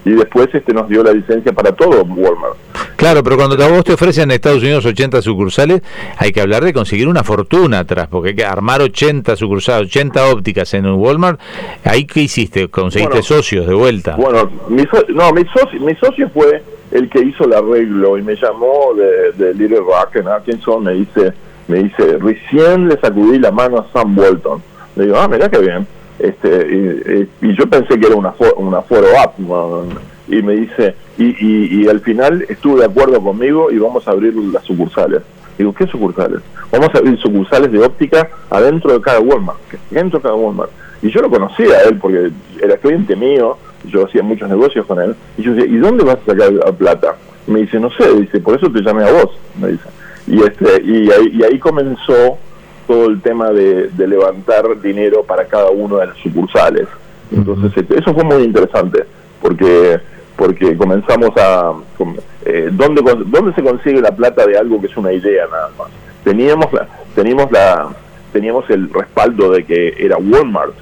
y 0.07 0.15
después 0.15 0.47
este 0.53 0.73
nos 0.73 0.87
dio 0.87 1.03
la 1.03 1.11
licencia 1.13 1.51
para 1.51 1.71
todo 1.73 2.03
Walmart. 2.03 2.55
Claro, 2.95 3.23
pero 3.23 3.35
cuando 3.37 3.61
a 3.63 3.67
vos 3.67 3.83
te 3.83 3.93
ofrecen 3.93 4.23
en 4.25 4.31
Estados 4.31 4.63
Unidos 4.63 4.85
80 4.85 5.21
sucursales, 5.21 5.81
hay 6.17 6.31
que 6.31 6.41
hablar 6.41 6.63
de 6.63 6.73
conseguir 6.73 7.07
una 7.07 7.23
fortuna 7.23 7.79
atrás, 7.79 8.07
porque 8.09 8.29
hay 8.29 8.35
que 8.35 8.45
armar 8.45 8.81
80 8.81 9.35
sucursales, 9.35 9.87
80 9.89 10.25
ópticas 10.31 10.73
en 10.73 10.85
un 10.85 10.99
Walmart. 10.99 11.39
¿Ahí 11.83 12.05
qué 12.05 12.21
hiciste? 12.21 12.69
¿Conseguiste 12.69 13.09
Bueno, 13.09 13.23
socios 13.23 13.67
de 13.67 13.73
vuelta? 13.73 14.15
Bueno, 14.15 14.49
mi, 14.69 14.83
so- 14.83 15.05
no, 15.09 15.31
mi, 15.33 15.43
socio, 15.53 15.79
mi 15.81 15.93
socio 15.95 16.29
fue 16.33 16.63
el 16.91 17.09
que 17.09 17.19
hizo 17.21 17.43
el 17.45 17.53
arreglo 17.53 18.17
y 18.17 18.23
me 18.23 18.35
llamó 18.35 18.93
de, 18.95 19.31
de 19.33 19.53
Little 19.53 19.79
Rock 19.79 20.15
en 20.15 20.27
Arkansas, 20.27 20.79
me 20.81 20.93
dice, 20.93 21.33
me 21.67 21.83
dice, 21.83 22.17
recién 22.19 22.87
le 22.87 22.97
sacudí 22.99 23.39
la 23.39 23.51
mano 23.51 23.77
a 23.79 23.91
Sam 23.91 24.17
Walton. 24.17 24.61
Le 24.95 25.03
digo, 25.05 25.17
ah, 25.19 25.27
mira 25.27 25.49
qué 25.49 25.59
bien. 25.59 25.85
Este, 26.19 27.27
y, 27.41 27.53
yo 27.55 27.67
pensé 27.69 27.99
que 27.99 28.07
era 28.07 28.15
una, 28.15 28.33
fo- 28.33 28.55
una 28.57 28.81
foro 28.81 29.07
up, 29.23 29.99
y 30.27 30.41
me 30.41 30.53
dice, 30.53 30.95
y, 31.17 31.25
y, 31.25 31.83
y 31.83 31.87
al 31.87 31.99
final 32.01 32.45
estuvo 32.49 32.77
de 32.77 32.85
acuerdo 32.85 33.21
conmigo 33.21 33.71
y 33.71 33.77
vamos 33.77 34.07
a 34.07 34.11
abrir 34.11 34.33
las 34.35 34.63
sucursales. 34.63 35.21
Digo, 35.57 35.73
¿qué 35.73 35.87
sucursales? 35.87 36.41
Vamos 36.71 36.89
a 36.93 36.97
abrir 36.97 37.17
sucursales 37.19 37.71
de 37.71 37.79
óptica 37.79 38.29
adentro 38.49 38.93
de 38.93 39.01
cada 39.01 39.19
Walmart, 39.19 39.57
dentro 39.89 40.19
de 40.19 40.23
cada 40.23 40.35
Walmart. 40.35 40.71
Y 41.01 41.09
yo 41.11 41.21
lo 41.21 41.29
conocía 41.29 41.77
a 41.77 41.83
él 41.89 41.97
porque 41.99 42.31
era 42.61 42.77
cliente 42.77 43.15
mío, 43.15 43.57
yo 43.85 44.05
hacía 44.05 44.21
muchos 44.23 44.49
negocios 44.49 44.85
con 44.85 44.99
él. 45.01 45.15
Y 45.37 45.43
yo 45.43 45.53
decía, 45.53 45.69
¿y 45.71 45.77
dónde 45.77 46.03
vas 46.03 46.17
a 46.17 46.31
sacar 46.31 46.51
la 46.51 46.71
plata? 46.71 47.15
Me 47.47 47.61
dice, 47.61 47.79
no 47.79 47.89
sé, 47.91 48.11
dice, 48.19 48.39
por 48.39 48.57
eso 48.57 48.69
te 48.71 48.81
llamé 48.81 49.03
a 49.03 49.11
vos, 49.11 49.29
me 49.59 49.69
dice. 49.69 49.87
Y, 50.27 50.43
este, 50.43 50.81
y 50.83 51.09
ahí 51.43 51.57
comenzó 51.57 52.37
todo 52.87 53.07
el 53.07 53.21
tema 53.21 53.51
de, 53.51 53.89
de 53.89 54.07
levantar 54.07 54.81
dinero 54.81 55.23
para 55.23 55.45
cada 55.45 55.69
una 55.69 55.97
de 55.97 56.07
las 56.07 56.17
sucursales. 56.17 56.87
Entonces, 57.31 57.71
este, 57.75 57.99
eso 57.99 58.13
fue 58.13 58.23
muy 58.23 58.43
interesante, 58.43 59.03
porque 59.41 59.99
porque 60.37 60.77
comenzamos 60.77 61.31
a... 61.35 61.73
Eh, 62.45 62.69
¿dónde, 62.71 63.01
¿Dónde 63.25 63.53
se 63.53 63.63
consigue 63.63 63.99
la 63.99 64.15
plata 64.15 64.45
de 64.45 64.57
algo 64.57 64.79
que 64.79 64.87
es 64.87 64.95
una 64.95 65.11
idea 65.11 65.45
nada 65.47 65.71
más? 65.77 65.87
Teníamos, 66.23 66.71
la, 66.71 66.87
teníamos, 67.15 67.51
la, 67.51 67.89
teníamos 68.31 68.69
el 68.69 68.89
respaldo 68.93 69.51
de 69.51 69.65
que 69.65 69.95
era 69.97 70.17
Walmart 70.17 70.73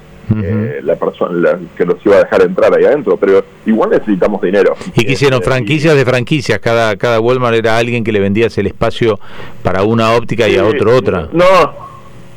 eh, 0.42 0.80
la 0.82 0.96
persona 0.96 1.58
que 1.76 1.86
nos 1.86 2.04
iba 2.04 2.16
a 2.16 2.18
dejar 2.18 2.42
entrar 2.42 2.74
ahí 2.74 2.84
adentro, 2.84 3.16
pero 3.16 3.44
igual 3.64 3.90
necesitamos 3.90 4.42
dinero. 4.42 4.74
¿Y 4.94 5.04
qué 5.04 5.12
hicieron? 5.12 5.38
Este, 5.40 5.50
franquicias 5.50 5.94
de 5.94 6.04
franquicias, 6.04 6.58
cada, 6.58 6.96
cada 6.96 7.20
Walmart 7.20 7.56
era 7.56 7.78
alguien 7.78 8.02
que 8.02 8.12
le 8.12 8.20
vendías 8.20 8.58
el 8.58 8.66
espacio 8.66 9.18
para 9.62 9.84
una 9.84 10.12
óptica 10.12 10.48
y 10.48 10.56
a 10.56 10.66
otro 10.66 10.96
otra. 10.96 11.28
No, 11.32 11.85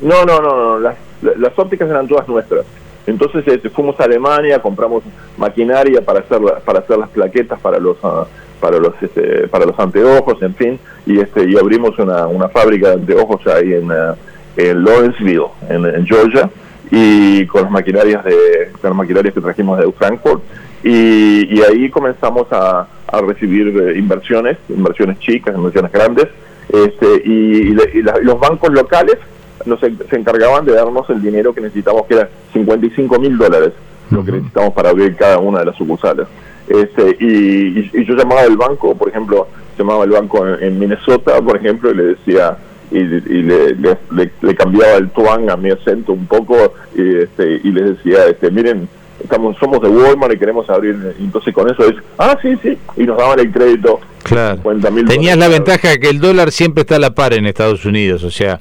no, 0.00 0.24
no, 0.24 0.40
no, 0.40 0.78
Las, 0.78 0.96
las 1.22 1.58
ópticas 1.58 1.88
eran 1.88 2.08
todas 2.08 2.28
nuestras. 2.28 2.64
Entonces 3.06 3.46
este, 3.46 3.70
fuimos 3.70 3.98
a 3.98 4.04
Alemania, 4.04 4.60
compramos 4.60 5.02
maquinaria 5.36 6.00
para 6.02 6.20
hacer 6.20 6.40
para 6.64 6.80
hacer 6.80 6.98
las 6.98 7.08
plaquetas 7.10 7.58
para 7.60 7.78
los 7.78 7.96
ah, 8.02 8.26
para 8.60 8.78
los 8.78 8.94
este, 9.00 9.48
para 9.48 9.64
los 9.64 9.78
anteojos, 9.78 10.40
en 10.42 10.54
fin, 10.54 10.78
y 11.06 11.18
este 11.18 11.48
y 11.48 11.56
abrimos 11.56 11.98
una, 11.98 12.26
una 12.26 12.48
fábrica 12.48 12.88
de 12.88 12.94
anteojos 12.94 13.46
ahí 13.46 13.72
en, 13.72 13.90
ah, 13.90 14.14
en 14.56 14.84
Lawrenceville, 14.84 15.48
en 15.68 16.06
Georgia 16.06 16.50
y 16.90 17.46
con 17.46 17.62
las 17.62 17.70
maquinarias 17.70 18.24
de 18.24 18.72
las 18.82 18.94
maquinarias 18.94 19.32
que 19.32 19.40
trajimos 19.40 19.78
de 19.78 19.90
Frankfurt 19.92 20.42
y, 20.82 21.60
ahí 21.62 21.90
comenzamos 21.90 22.46
a, 22.50 22.86
recibir 23.26 23.68
eh, 23.68 23.98
inversiones, 23.98 24.56
inversiones 24.68 25.18
chicas, 25.18 25.54
inversiones 25.54 25.90
grandes, 25.92 26.28
este, 26.72 27.22
y, 27.24 27.74
los 28.22 28.38
bancos 28.38 28.72
locales 28.72 29.16
nos, 29.64 29.80
se 29.80 30.16
encargaban 30.16 30.64
de 30.64 30.72
darnos 30.72 31.08
el 31.10 31.20
dinero 31.22 31.54
que 31.54 31.60
necesitamos, 31.60 32.06
que 32.06 32.14
era 32.14 32.28
55 32.52 33.18
mil 33.18 33.36
dólares, 33.36 33.72
lo 34.10 34.24
que 34.24 34.32
necesitamos 34.32 34.72
para 34.74 34.90
abrir 34.90 35.16
cada 35.16 35.38
una 35.38 35.60
de 35.60 35.66
las 35.66 35.76
sucursales. 35.76 36.26
Este, 36.68 37.16
y, 37.20 38.04
yo 38.04 38.14
llamaba 38.14 38.42
al 38.42 38.56
banco, 38.56 38.94
por 38.94 39.08
ejemplo, 39.08 39.48
llamaba 39.78 40.04
al 40.04 40.10
banco 40.10 40.46
en 40.46 40.78
Minnesota, 40.78 41.40
por 41.40 41.56
ejemplo, 41.56 41.90
y 41.90 41.94
le 41.94 42.04
decía, 42.04 42.56
y, 42.90 43.02
le, 43.02 43.74
le, 43.74 44.54
cambiaba 44.54 44.96
el 44.96 45.10
tuang 45.10 45.50
a 45.50 45.56
mi 45.56 45.70
acento 45.70 46.12
un 46.12 46.26
poco 46.26 46.74
y, 46.94 47.16
este, 47.16 47.60
y 47.62 47.70
les 47.72 47.96
decía, 47.96 48.26
este, 48.26 48.50
miren, 48.50 48.88
estamos 49.22 49.56
somos 49.58 49.80
de 49.80 49.88
Walmart 49.88 50.34
y 50.34 50.38
queremos 50.38 50.68
abrir, 50.70 50.96
entonces 51.18 51.54
con 51.54 51.70
eso 51.70 51.88
es, 51.88 51.96
ah, 52.18 52.36
sí, 52.42 52.56
sí, 52.62 52.76
y 52.96 53.04
nos 53.04 53.16
daban 53.18 53.38
el 53.38 53.50
crédito. 53.52 54.00
Claro. 54.22 54.60
Tenías 55.08 55.38
la 55.38 55.48
ventaja 55.48 55.98
que 55.98 56.08
el 56.08 56.20
dólar 56.20 56.52
siempre 56.52 56.82
está 56.82 56.96
a 56.96 57.00
la 57.00 57.14
par 57.14 57.32
en 57.32 57.46
Estados 57.46 57.84
Unidos, 57.84 58.22
o 58.24 58.30
sea, 58.30 58.60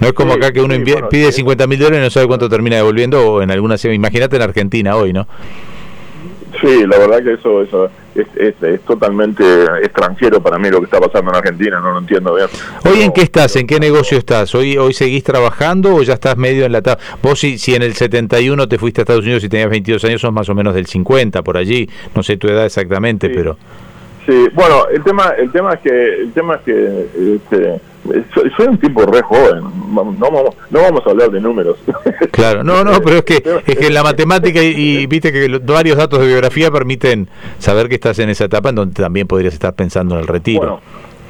no 0.00 0.08
es 0.08 0.12
como 0.12 0.34
acá 0.34 0.52
que 0.52 0.60
uno 0.60 0.74
pide 1.10 1.32
50 1.32 1.66
mil 1.66 1.78
dólares 1.78 2.00
y 2.00 2.04
no 2.04 2.10
sabe 2.10 2.26
cuánto 2.26 2.48
termina 2.48 2.76
devolviendo, 2.76 3.32
o 3.32 3.42
en 3.42 3.50
alguna, 3.50 3.76
imagínate 3.82 4.36
en 4.36 4.42
Argentina 4.42 4.96
hoy, 4.96 5.12
¿no? 5.12 5.26
Sí, 6.60 6.86
la 6.86 6.98
verdad 6.98 7.22
que 7.22 7.34
eso, 7.34 7.62
eso 7.62 7.90
es, 8.14 8.54
es, 8.62 8.80
totalmente 8.80 9.44
extranjero 9.82 10.42
para 10.42 10.58
mí 10.58 10.70
lo 10.70 10.78
que 10.80 10.86
está 10.86 10.98
pasando 10.98 11.30
en 11.30 11.36
Argentina, 11.36 11.78
no 11.78 11.92
lo 11.92 11.98
entiendo 11.98 12.34
bien. 12.34 12.48
¿Hoy 12.84 13.02
en 13.02 13.12
qué 13.12 13.22
estás? 13.22 13.54
¿En 13.56 13.66
qué 13.66 13.78
negocio 13.78 14.18
estás? 14.18 14.54
¿Hoy 14.54 14.76
hoy 14.76 14.92
seguís 14.92 15.22
trabajando 15.22 15.94
o 15.94 16.02
ya 16.02 16.14
estás 16.14 16.36
medio 16.36 16.64
en 16.64 16.72
la 16.72 16.82
tabla? 16.82 17.02
Vos 17.22 17.38
si, 17.38 17.58
si 17.58 17.74
en 17.74 17.82
el 17.82 17.94
71 17.94 18.68
te 18.68 18.78
fuiste 18.78 19.00
a 19.00 19.02
Estados 19.02 19.24
Unidos 19.24 19.44
y 19.44 19.48
tenías 19.48 19.70
22 19.70 20.04
años, 20.04 20.20
sos 20.20 20.32
más 20.32 20.48
o 20.48 20.54
menos 20.54 20.74
del 20.74 20.86
50 20.86 21.42
por 21.42 21.56
allí, 21.56 21.88
no 22.14 22.22
sé 22.22 22.36
tu 22.36 22.48
edad 22.48 22.64
exactamente, 22.64 23.30
pero... 23.30 23.56
Sí, 24.28 24.46
bueno, 24.52 24.86
el 24.88 25.02
tema, 25.02 25.32
el 25.38 25.50
tema 25.50 25.72
es 25.72 25.80
que, 25.80 26.14
el 26.20 26.32
tema 26.32 26.56
es 26.56 26.60
que 26.60 27.06
este, 27.36 27.80
soy, 28.34 28.66
un 28.66 28.76
tipo 28.76 29.00
re 29.06 29.22
joven, 29.22 29.64
no, 29.90 30.04
no, 30.04 30.80
vamos 30.82 31.06
a 31.06 31.10
hablar 31.10 31.30
de 31.30 31.40
números. 31.40 31.78
Claro, 32.30 32.62
no, 32.62 32.84
no, 32.84 33.00
pero 33.00 33.16
es 33.16 33.24
que, 33.24 33.42
es 33.66 33.78
que 33.78 33.90
la 33.90 34.02
matemática 34.02 34.62
y, 34.62 35.06
viste 35.06 35.32
que 35.32 35.48
varios 35.64 35.96
datos 35.96 36.20
de 36.20 36.26
biografía 36.26 36.70
permiten 36.70 37.28
saber 37.58 37.88
que 37.88 37.94
estás 37.94 38.18
en 38.18 38.28
esa 38.28 38.44
etapa 38.44 38.68
en 38.68 38.74
donde 38.74 39.02
también 39.02 39.26
podrías 39.26 39.54
estar 39.54 39.72
pensando 39.74 40.14
en 40.14 40.20
el 40.20 40.26
retiro. 40.26 40.80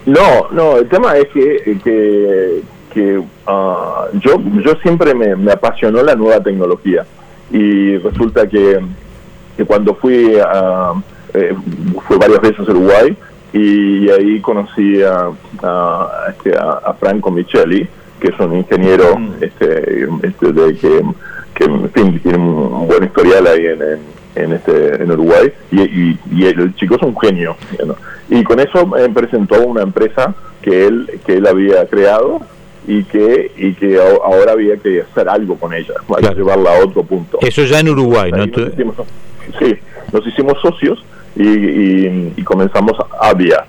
no, 0.06 0.48
no, 0.50 0.78
el 0.78 0.88
tema 0.88 1.16
es 1.16 1.28
que, 1.28 1.78
que, 1.84 2.62
que 2.92 3.22
ah, 3.46 4.06
yo, 4.14 4.42
yo 4.64 4.74
siempre 4.82 5.14
me, 5.14 5.36
me 5.36 5.52
apasionó 5.52 6.02
la 6.02 6.16
nueva 6.16 6.42
tecnología 6.42 7.06
y 7.52 7.96
resulta 7.98 8.48
que, 8.48 8.80
que 9.56 9.64
cuando 9.64 9.94
fui 9.94 10.36
a 10.40 10.94
eh, 11.34 11.54
fue 12.06 12.16
varias 12.16 12.40
veces 12.40 12.60
a 12.60 12.70
Uruguay 12.70 13.16
y 13.52 14.10
ahí 14.10 14.40
conocí 14.40 15.02
a, 15.02 15.30
a, 15.62 16.26
este, 16.28 16.56
a, 16.56 16.94
Franco 16.94 17.30
Micheli, 17.30 17.88
que 18.20 18.28
es 18.28 18.38
un 18.38 18.56
ingeniero 18.56 19.18
mm. 19.18 19.34
este, 19.40 20.08
este, 20.22 20.52
de 20.52 20.76
que, 20.76 21.02
que 21.54 22.20
tiene 22.22 22.38
un 22.38 22.86
buen 22.86 23.04
historial 23.04 23.46
ahí 23.46 23.66
en, 23.66 23.82
en, 24.34 24.52
este, 24.52 25.02
en 25.02 25.10
Uruguay 25.10 25.52
y, 25.70 26.16
y, 26.30 26.46
el 26.46 26.74
chico 26.74 26.96
es 26.96 27.02
un 27.02 27.18
genio. 27.18 27.56
Y 28.28 28.44
con 28.44 28.60
eso 28.60 28.86
me 28.86 29.08
presentó 29.08 29.60
una 29.66 29.82
empresa 29.82 30.34
que 30.60 30.86
él, 30.86 31.20
que 31.24 31.36
él 31.36 31.46
había 31.46 31.86
creado 31.86 32.40
y 32.86 33.04
que 33.04 33.52
y 33.56 33.74
que 33.74 33.98
ahora 33.98 34.52
había 34.52 34.76
que 34.76 35.02
hacer 35.02 35.28
algo 35.28 35.56
con 35.56 35.74
ella, 35.74 35.94
para 36.06 36.32
llevarla 36.32 36.76
a 36.76 36.84
otro 36.84 37.02
punto. 37.02 37.38
Eso 37.40 37.64
ya 37.64 37.80
en 37.80 37.90
Uruguay, 37.90 38.30
¿no? 38.30 38.44
sí, 38.44 39.76
nos 40.12 40.26
hicimos 40.26 40.60
socios 40.60 41.02
y, 41.38 42.42
comenzamos 42.42 42.92
Avia. 43.20 43.64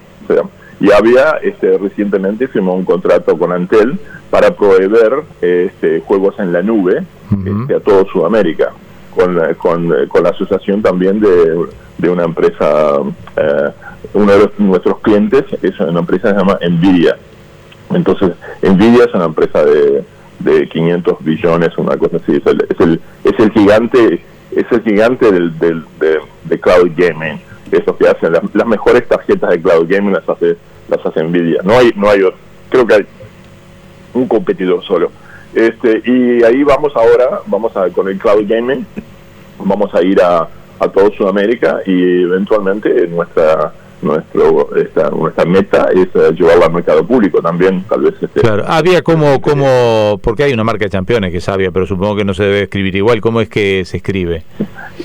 y 0.80 0.92
Avia 0.92 1.40
este, 1.42 1.78
recientemente 1.78 2.48
firmó 2.48 2.74
un 2.74 2.86
contrato 2.86 3.38
con 3.38 3.52
Antel 3.52 4.00
para 4.30 4.56
proveer 4.56 5.24
este, 5.42 6.02
juegos 6.02 6.40
en 6.40 6.52
la 6.54 6.62
nube 6.62 7.04
este, 7.46 7.76
a 7.76 7.80
todo 7.80 8.06
Sudamérica, 8.12 8.72
con, 9.16 9.38
con, 9.56 10.08
con, 10.08 10.24
la 10.24 10.30
asociación 10.30 10.82
también 10.82 11.20
de, 11.20 11.66
de 11.98 12.10
una 12.10 12.24
empresa, 12.24 13.02
eh, 13.38 13.70
uno 14.14 14.32
de 14.32 14.50
nuestros 14.58 15.00
clientes 15.00 15.46
es 15.62 15.80
una 15.80 16.00
empresa 16.00 16.30
que 16.30 16.34
se 16.34 16.40
llama 16.40 16.60
Nvidia. 16.68 17.18
Entonces, 17.94 18.32
Nvidia 18.62 19.06
es 19.06 19.14
una 19.14 19.26
empresa 19.26 19.64
de, 19.64 20.04
de 20.40 20.70
500 20.70 21.18
billones, 21.24 21.78
una 21.78 21.98
cosa 21.98 22.18
así, 22.18 22.36
es 22.36 22.46
el, 22.46 22.66
es 22.70 22.80
el, 22.80 23.02
es 23.24 23.40
el 23.40 23.52
gigante 23.52 24.24
es 24.52 24.66
el 24.72 24.82
gigante 24.82 25.32
del, 25.32 25.58
del, 25.60 25.84
de 26.46 26.60
cloud 26.60 26.90
gaming 26.98 27.40
eso 27.78 27.96
que 27.98 28.08
hacen 28.08 28.34
las, 28.34 28.68
mejores 28.68 29.08
tarjetas 29.08 29.50
de 29.52 29.62
cloud 29.62 29.88
gaming 29.88 30.14
las 30.14 30.28
hace 30.28 30.58
las 30.88 31.06
hace 31.06 31.24
Nvidia. 31.24 31.62
No 31.64 31.78
hay 31.78 31.92
no 31.96 32.10
hay 32.10 32.22
creo 32.70 32.86
que 32.86 32.94
hay 32.96 33.06
un 34.14 34.28
competidor 34.28 34.84
solo. 34.84 35.12
Este 35.54 36.02
y 36.06 36.44
ahí 36.44 36.64
vamos 36.64 36.94
ahora 36.96 37.42
vamos 37.48 37.76
a 37.76 37.90
con 37.90 38.08
el 38.08 38.18
cloud 38.18 38.46
gaming 38.48 38.86
vamos 39.60 39.94
a 39.94 40.02
ir 40.02 40.22
a, 40.22 40.48
a 40.80 40.88
todo 40.90 41.12
Sudamérica 41.12 41.80
y 41.86 42.24
eventualmente 42.24 43.08
nuestra 43.08 43.74
nuestro 44.02 44.76
esta, 44.78 45.10
nuestra 45.10 45.46
meta 45.46 45.90
es 45.94 46.08
eh, 46.16 46.34
llevarla 46.34 46.68
al 46.68 46.74
mercado 46.74 47.06
público 47.06 47.42
también 47.42 47.84
tal 47.84 48.02
vez 48.02 48.14
este, 48.22 48.42
claro 48.42 48.64
había 48.68 49.02
como 49.02 49.42
como 49.42 50.20
porque 50.24 50.44
hay 50.44 50.54
una 50.54 50.64
marca 50.64 50.86
de 50.86 50.90
campeones 50.90 51.32
que 51.32 51.42
sabía 51.42 51.72
pero 51.72 51.86
supongo 51.86 52.16
que 52.16 52.24
no 52.24 52.34
se 52.34 52.44
debe 52.44 52.64
escribir 52.64 52.96
igual 52.96 53.20
cómo 53.20 53.42
es 53.42 53.50
que 53.50 53.84
se 53.86 53.98
escribe 53.98 54.44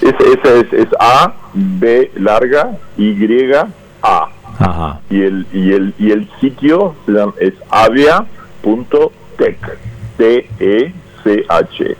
es, 0.02 0.72
es, 0.72 0.88
A 0.98 1.34
B 1.52 2.10
larga 2.16 2.76
Y 2.96 3.14
A. 4.02 4.28
Ajá. 4.56 5.00
y 5.10 5.20
el 5.22 5.46
y 5.52 5.72
el 5.72 5.94
y 5.98 6.12
el 6.12 6.30
sitio 6.40 6.94
es 7.40 7.54
avia.tech 7.70 9.58
T 10.16 10.48
E 10.60 10.92
C 11.24 11.44
H. 11.48 11.96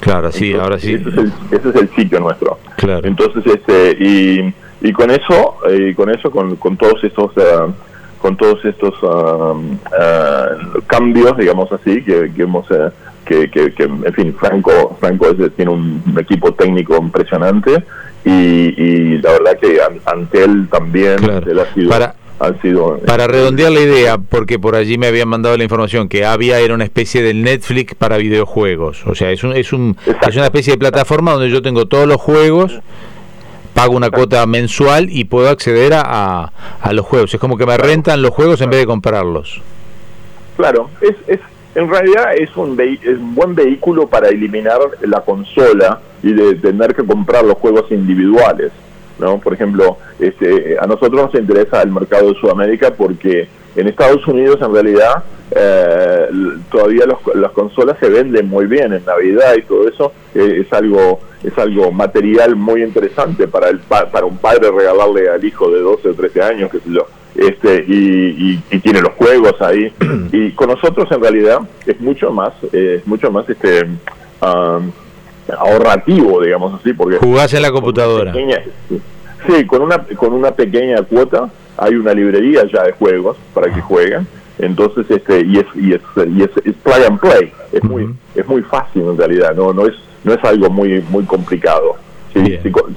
Claro 0.00 0.32
sí 0.32 0.52
ahora 0.54 0.80
sí. 0.80 0.94
ese 0.94 1.08
es, 1.08 1.16
el, 1.16 1.32
ese 1.52 1.68
es 1.68 1.76
el 1.76 1.88
sitio 1.94 2.18
nuestro. 2.18 2.58
Claro. 2.76 3.06
Entonces 3.06 3.46
este 3.46 3.96
y 4.00 4.52
y 4.80 4.92
con 4.92 5.10
eso 5.10 5.58
y 5.70 5.90
eh, 5.90 5.94
con 5.94 6.10
eso 6.10 6.30
con, 6.30 6.56
con 6.56 6.76
todos 6.76 7.04
estos 7.04 7.30
uh, 7.36 7.72
con 8.20 8.36
todos 8.36 8.64
estos 8.64 9.00
uh, 9.02 9.06
uh, 9.06 10.82
cambios 10.86 11.36
digamos 11.36 11.70
así 11.70 12.02
que, 12.02 12.32
que 12.34 12.42
hemos 12.42 12.66
que, 13.32 13.50
que, 13.50 13.72
que, 13.72 13.84
en 13.84 14.12
fin 14.14 14.34
Franco 14.34 14.96
Franco 15.00 15.34
tiene 15.56 15.70
un 15.70 16.02
equipo 16.18 16.52
técnico 16.52 16.96
impresionante 16.96 17.82
y, 18.24 18.30
y 18.30 19.18
la 19.18 19.32
verdad 19.32 19.58
que 19.60 19.78
Antel 20.04 20.68
también 20.68 21.16
claro. 21.18 21.62
ha 21.62 21.74
sido 21.74 21.90
para 21.90 22.14
sido, 22.60 22.98
para 23.06 23.28
redondear 23.28 23.70
la 23.70 23.80
idea, 23.80 24.18
porque 24.18 24.58
por 24.58 24.74
allí 24.74 24.98
me 24.98 25.06
habían 25.06 25.28
mandado 25.28 25.56
la 25.56 25.62
información 25.62 26.08
que 26.08 26.24
había 26.24 26.58
era 26.58 26.74
una 26.74 26.82
especie 26.82 27.22
del 27.22 27.42
Netflix 27.42 27.94
para 27.94 28.16
videojuegos. 28.16 29.06
O 29.06 29.14
sea, 29.14 29.30
es, 29.30 29.44
un, 29.44 29.52
es, 29.52 29.72
un, 29.72 29.96
es 30.06 30.36
una 30.36 30.46
especie 30.46 30.72
de 30.72 30.78
plataforma 30.78 31.32
donde 31.32 31.50
yo 31.50 31.62
tengo 31.62 31.86
todos 31.86 32.08
los 32.08 32.20
juegos 32.20 32.80
pago 33.74 33.96
una 33.96 34.10
cuota 34.10 34.44
mensual 34.46 35.08
y 35.10 35.24
puedo 35.24 35.48
acceder 35.48 35.94
a, 35.94 36.52
a, 36.80 36.92
los 36.92 37.06
juegos. 37.06 37.32
Es 37.32 37.40
como 37.40 37.56
que 37.56 37.64
me 37.64 37.76
rentan 37.76 38.20
los 38.20 38.32
juegos 38.32 38.60
en 38.60 38.70
vez 38.70 38.80
de 38.80 38.86
comprarlos. 38.86 39.62
Claro, 40.56 40.90
es, 41.00 41.14
es 41.26 41.40
en 41.74 41.88
realidad 41.88 42.34
es 42.36 42.54
un, 42.56 42.78
es 42.80 43.18
un 43.18 43.34
buen 43.34 43.54
vehículo 43.54 44.06
para 44.06 44.28
eliminar 44.28 44.78
la 45.02 45.20
consola 45.22 46.00
y 46.22 46.32
de 46.32 46.54
tener 46.56 46.94
que 46.94 47.04
comprar 47.04 47.44
los 47.44 47.56
juegos 47.58 47.90
individuales. 47.90 48.72
¿no? 49.18 49.38
Por 49.38 49.54
ejemplo, 49.54 49.98
este, 50.18 50.76
a 50.78 50.86
nosotros 50.86 51.32
nos 51.32 51.34
interesa 51.34 51.82
el 51.82 51.90
mercado 51.90 52.32
de 52.32 52.40
Sudamérica 52.40 52.92
porque 52.94 53.48
en 53.76 53.88
Estados 53.88 54.26
Unidos 54.26 54.58
en 54.60 54.72
realidad 54.72 55.24
eh, 55.54 56.28
todavía 56.70 57.06
los, 57.06 57.18
las 57.36 57.52
consolas 57.52 57.98
se 58.00 58.08
venden 58.08 58.48
muy 58.48 58.66
bien 58.66 58.92
en 58.92 59.04
Navidad 59.04 59.54
y 59.56 59.62
todo 59.62 59.88
eso 59.88 60.12
eh, 60.34 60.64
es 60.66 60.72
algo 60.72 61.20
es 61.42 61.56
algo 61.58 61.90
material 61.90 62.56
muy 62.56 62.82
interesante 62.82 63.48
para 63.48 63.68
el 63.68 63.80
para 63.80 64.24
un 64.24 64.38
padre 64.38 64.70
regalarle 64.70 65.28
al 65.28 65.44
hijo 65.44 65.70
de 65.70 65.80
12 65.80 66.08
o 66.08 66.14
13 66.14 66.42
años 66.42 66.70
que 66.70 66.78
lo 66.86 67.06
este 67.34 67.84
y, 67.86 68.60
y, 68.70 68.78
tiene 68.80 69.00
los 69.00 69.12
juegos 69.12 69.60
ahí. 69.60 69.92
Y 70.32 70.50
con 70.52 70.68
nosotros 70.68 71.10
en 71.10 71.20
realidad 71.20 71.60
es 71.86 72.00
mucho 72.00 72.30
más 72.30 72.52
es 72.72 73.06
mucho 73.06 73.30
más 73.30 73.48
este 73.48 73.84
um, 74.40 74.90
ahorrativo 75.58 76.40
digamos 76.42 76.80
así 76.80 76.92
porque 76.92 77.18
jugás 77.18 77.52
en 77.54 77.62
la 77.62 77.70
computadora. 77.70 78.32
sí 79.46 79.66
con 79.66 79.82
una 79.82 79.98
con 80.16 80.32
una 80.32 80.52
pequeña 80.52 81.02
cuota 81.02 81.50
hay 81.76 81.94
una 81.94 82.12
librería 82.14 82.64
ya 82.72 82.84
de 82.84 82.92
juegos 82.92 83.36
para 83.54 83.72
que 83.72 83.80
jueguen. 83.80 84.26
Entonces 84.58 85.06
este 85.10 85.44
y 85.44 85.58
es 85.58 85.66
y 85.74 85.94
es, 85.94 86.00
y 86.28 86.42
es, 86.42 86.76
play 86.82 87.04
and 87.08 87.18
play. 87.18 87.52
Es 87.72 87.82
muy 87.82 88.14
es 88.34 88.46
muy 88.46 88.62
fácil 88.62 89.02
en 89.02 89.18
realidad 89.18 89.54
no 89.54 89.72
no 89.72 89.86
es 89.86 89.94
no 90.24 90.32
es 90.34 90.44
algo 90.44 90.70
muy 90.70 91.02
muy 91.10 91.24
complicado. 91.24 91.96
Si, 92.32 92.40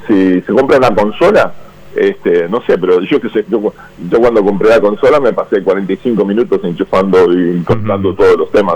si, 0.07 0.41
se 0.41 0.53
compra 0.53 0.77
una 0.77 0.95
consola 0.95 1.53
este 1.95 2.49
no 2.49 2.61
sé 2.61 2.77
pero 2.77 3.01
yo 3.01 3.21
que 3.21 3.29
sé 3.29 3.45
yo, 3.49 3.73
cuando 4.19 4.43
compré 4.43 4.69
la 4.69 4.81
consola 4.81 5.19
me 5.19 5.33
pasé 5.33 5.63
45 5.63 6.25
minutos 6.25 6.59
enchufando 6.63 7.31
y 7.31 7.61
contando 7.63 8.13
todos 8.13 8.37
los 8.37 8.51
temas 8.51 8.75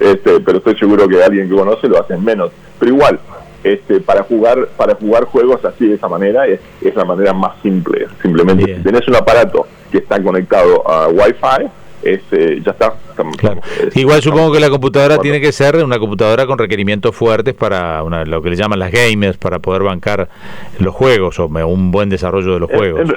este 0.00 0.40
pero 0.40 0.58
estoy 0.58 0.76
seguro 0.76 1.08
que 1.08 1.22
alguien 1.22 1.48
que 1.48 1.54
conoce 1.54 1.88
lo 1.88 2.00
hace 2.00 2.14
en 2.14 2.24
menos. 2.24 2.50
Pero 2.78 2.92
igual 2.94 3.20
este, 3.64 4.00
para 4.00 4.22
jugar 4.22 4.68
para 4.76 4.94
jugar 4.94 5.24
juegos 5.24 5.64
así 5.64 5.88
de 5.88 5.96
esa 5.96 6.08
manera 6.08 6.46
es, 6.46 6.60
es 6.80 6.94
la 6.94 7.04
manera 7.04 7.32
más 7.32 7.60
simple 7.62 8.06
simplemente. 8.22 8.76
Si 8.76 8.82
tenés 8.82 9.06
un 9.08 9.16
aparato 9.16 9.66
que 9.90 9.98
está 9.98 10.22
conectado 10.22 10.88
a 10.88 11.08
Wi-Fi 11.08 11.68
este, 12.02 12.60
ya 12.60 12.72
está. 12.72 12.94
Igual 13.94 14.22
supongo 14.22 14.52
que 14.52 14.60
la 14.60 14.70
computadora 14.70 15.18
tiene 15.18 15.40
que 15.40 15.52
ser 15.52 15.76
una 15.76 15.98
computadora 15.98 16.46
con 16.46 16.58
requerimientos 16.58 17.14
fuertes 17.14 17.54
para 17.54 18.02
una, 18.02 18.24
lo 18.24 18.40
que 18.42 18.50
le 18.50 18.56
llaman 18.56 18.78
las 18.78 18.92
gamers, 18.92 19.36
para 19.38 19.58
poder 19.58 19.82
bancar 19.82 20.28
los 20.78 20.94
juegos 20.94 21.38
o 21.38 21.46
un 21.46 21.90
buen 21.90 22.08
desarrollo 22.08 22.54
de 22.54 22.60
los 22.60 22.70
juegos. 22.70 23.10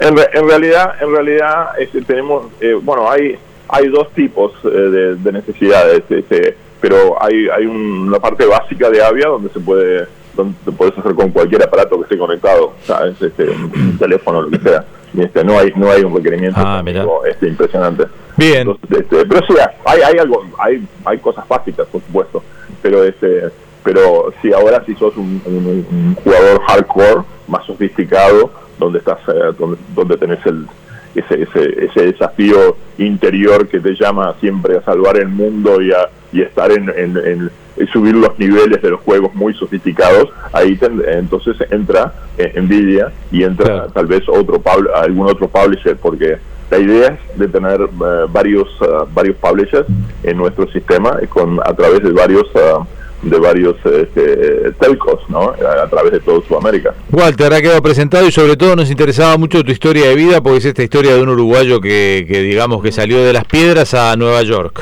En, 0.00 0.48
realidad, 0.48 0.94
en 1.00 1.10
realidad 1.12 1.70
este, 1.78 2.02
tenemos, 2.02 2.46
eh, 2.60 2.74
bueno, 2.80 3.10
hay 3.10 3.36
hay 3.70 3.88
dos 3.88 4.10
tipos 4.12 4.52
eh, 4.64 5.16
de, 5.18 5.32
necesidades, 5.32 6.02
este, 6.08 6.56
pero 6.80 7.22
hay 7.22 7.48
hay 7.48 7.66
una 7.66 8.18
parte 8.18 8.46
básica 8.46 8.88
de 8.88 9.02
Avia 9.02 9.26
donde 9.26 9.50
se 9.50 9.60
puede 9.60 10.06
donde 10.34 10.54
puedes 10.76 10.96
hacer 10.96 11.14
con 11.14 11.30
cualquier 11.30 11.64
aparato 11.64 11.96
que 11.96 12.02
esté 12.04 12.16
conectado, 12.16 12.74
¿sabes? 12.84 13.20
Este, 13.20 13.50
un 13.50 13.98
teléfono, 13.98 14.42
lo 14.42 14.50
que 14.50 14.58
sea 14.60 14.84
este, 15.16 15.44
no 15.44 15.58
hay 15.58 15.72
no 15.76 15.90
hay 15.90 16.02
un 16.02 16.14
requerimiento 16.14 16.60
ah, 16.60 16.82
este, 17.28 17.48
impresionante. 17.48 18.04
Bien. 18.36 18.68
este, 18.90 19.26
pero 19.26 19.46
sí, 19.46 19.54
hay, 19.84 20.00
hay 20.00 20.18
algo, 20.18 20.44
hay, 20.58 20.86
hay 21.04 21.18
cosas 21.18 21.46
básicas, 21.48 21.86
por 21.88 22.00
supuesto, 22.02 22.42
pero 22.82 23.04
este 23.04 23.44
pero 23.82 24.32
si 24.42 24.52
ahora 24.52 24.82
si 24.84 24.94
sos 24.96 25.16
un, 25.16 26.16
jugador 26.22 26.60
hardcore, 26.66 27.22
más 27.46 27.64
sofisticado, 27.64 28.50
donde 28.78 28.98
estás 28.98 29.18
eh, 29.28 29.52
donde, 29.58 29.78
donde 29.94 30.16
tenés 30.16 30.44
el 30.46 30.66
ese, 31.14 31.42
ese, 31.42 31.84
ese 31.84 32.12
desafío 32.12 32.76
interior 32.98 33.66
que 33.66 33.80
te 33.80 33.94
llama 33.94 34.34
siempre 34.40 34.76
a 34.76 34.82
salvar 34.82 35.18
el 35.18 35.28
mundo 35.28 35.80
y 35.80 35.90
a 35.90 36.10
y 36.32 36.42
estar 36.42 36.70
en, 36.70 36.88
en, 36.90 37.50
subir 37.92 38.14
los 38.14 38.38
niveles 38.38 38.82
de 38.82 38.90
los 38.90 39.00
juegos 39.00 39.34
muy 39.34 39.54
sofisticados, 39.54 40.30
ahí 40.52 40.78
entonces 41.06 41.56
entra 41.70 42.12
eh, 42.36 42.60
Nvidia 42.60 43.12
y 43.30 43.42
entra 43.44 43.88
tal 43.88 44.06
vez 44.06 44.22
otro 44.28 44.60
algún 44.94 45.28
otro 45.28 45.48
publisher, 45.48 45.96
porque 45.96 46.38
la 46.70 46.78
idea 46.78 47.18
es 47.32 47.38
de 47.38 47.48
tener 47.48 47.80
eh, 47.80 48.26
varios 48.30 48.68
uh, 48.80 49.06
varios 49.14 49.36
publishers 49.36 49.86
en 50.22 50.36
nuestro 50.36 50.70
sistema 50.70 51.18
con 51.28 51.58
a 51.60 51.74
través 51.74 52.02
de 52.02 52.10
varios 52.12 52.46
uh, 52.54 52.84
de 53.22 53.38
varios 53.38 53.74
este, 53.84 54.70
telcos, 54.78 55.20
¿no? 55.28 55.50
A, 55.50 55.88
través 55.88 56.12
de 56.12 56.20
todo 56.20 56.40
Sudamérica. 56.46 56.94
Walter, 57.10 57.52
ha 57.52 57.60
quedado 57.60 57.82
presentado 57.82 58.28
y 58.28 58.30
sobre 58.30 58.56
todo 58.56 58.76
nos 58.76 58.90
interesaba 58.90 59.36
mucho 59.36 59.64
tu 59.64 59.72
historia 59.72 60.08
de 60.08 60.14
vida 60.14 60.40
porque 60.40 60.58
es 60.58 60.64
esta 60.66 60.84
historia 60.84 61.16
de 61.16 61.22
un 61.22 61.28
uruguayo 61.30 61.80
que, 61.80 62.24
que 62.28 62.42
digamos 62.42 62.80
que 62.80 62.92
salió 62.92 63.24
de 63.24 63.32
las 63.32 63.44
piedras 63.44 63.94
a 63.94 64.14
Nueva 64.16 64.42
York. 64.42 64.80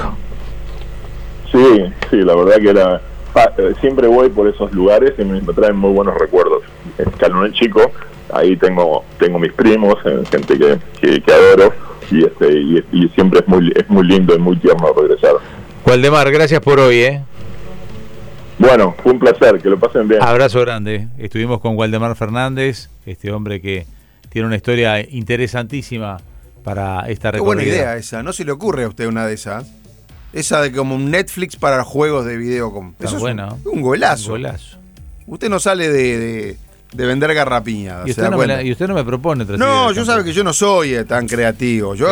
Sí, 1.56 1.92
sí, 2.10 2.16
la 2.18 2.34
verdad 2.34 2.56
que 2.56 2.68
era 2.68 3.00
eh, 3.58 3.74
siempre 3.80 4.06
voy 4.08 4.28
por 4.28 4.46
esos 4.46 4.72
lugares 4.72 5.14
y 5.18 5.24
me, 5.24 5.40
traen 5.40 5.76
muy 5.76 5.92
buenos 5.92 6.14
recuerdos. 6.18 6.62
En 6.98 7.10
Calón 7.12 7.52
Chico, 7.52 7.90
ahí 8.32 8.56
tengo 8.56 9.04
tengo 9.18 9.38
mis 9.38 9.52
primos, 9.52 9.94
eh, 10.04 10.22
gente 10.30 10.58
que, 10.58 11.20
que, 11.20 11.32
adoro 11.32 11.72
y 12.10 12.24
este 12.24 12.58
y, 12.92 13.08
siempre 13.14 13.40
es 13.40 13.48
muy 13.48 13.72
es 13.74 13.88
muy 13.88 14.06
lindo 14.06 14.34
y 14.34 14.38
muy 14.38 14.56
tierno 14.56 14.92
regresar. 14.92 15.32
Waldemar, 15.86 16.30
gracias 16.30 16.60
por 16.60 16.78
hoy, 16.78 16.96
¿eh? 16.96 17.22
Bueno, 18.58 18.94
fue 19.02 19.12
un 19.12 19.18
placer, 19.18 19.60
que 19.60 19.68
lo 19.68 19.78
pasen 19.78 20.08
bien. 20.08 20.22
Abrazo 20.22 20.60
grande. 20.60 21.08
Estuvimos 21.18 21.60
con 21.60 21.76
Waldemar 21.76 22.16
Fernández, 22.16 22.88
este 23.04 23.30
hombre 23.32 23.60
que 23.60 23.86
tiene 24.30 24.46
una 24.46 24.56
historia 24.56 25.00
interesantísima 25.00 26.18
para 26.64 27.08
esta 27.08 27.30
recorrida. 27.30 27.62
Qué 27.62 27.66
buena 27.66 27.76
idea 27.76 27.96
esa, 27.96 28.22
¿no 28.22 28.32
se 28.32 28.44
le 28.44 28.52
ocurre 28.52 28.84
a 28.84 28.88
usted 28.88 29.06
una 29.06 29.26
de 29.26 29.34
esas? 29.34 29.66
Esa 30.36 30.60
de 30.60 30.70
como 30.70 30.94
un 30.94 31.10
Netflix 31.10 31.56
para 31.56 31.82
juegos 31.82 32.26
de 32.26 32.36
video. 32.36 32.92
Eso 33.00 33.16
es 33.16 33.36
un, 33.64 33.80
golazo. 33.80 34.36
Usted 35.26 35.48
no 35.48 35.58
sale 35.58 35.88
de, 35.88 36.58
vender 36.92 37.32
garrapiña. 37.32 38.02
¿Y 38.04 38.10
usted, 38.10 38.28
no 38.86 38.94
me 38.94 39.02
propone 39.02 39.46
No, 39.56 39.92
yo 39.92 40.04
sabe 40.04 40.24
que 40.24 40.34
yo 40.34 40.44
no 40.44 40.52
soy 40.52 40.92
eh, 40.92 41.04
tan 41.04 41.26
creativo. 41.26 41.94
Yo 41.94 42.06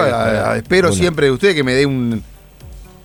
espero 0.55 0.91
siempre 0.91 1.27
de 1.27 1.33
usted 1.33 1.55
que 1.55 1.63
me 1.63 1.75
dé 1.75 1.85
un. 1.85 2.23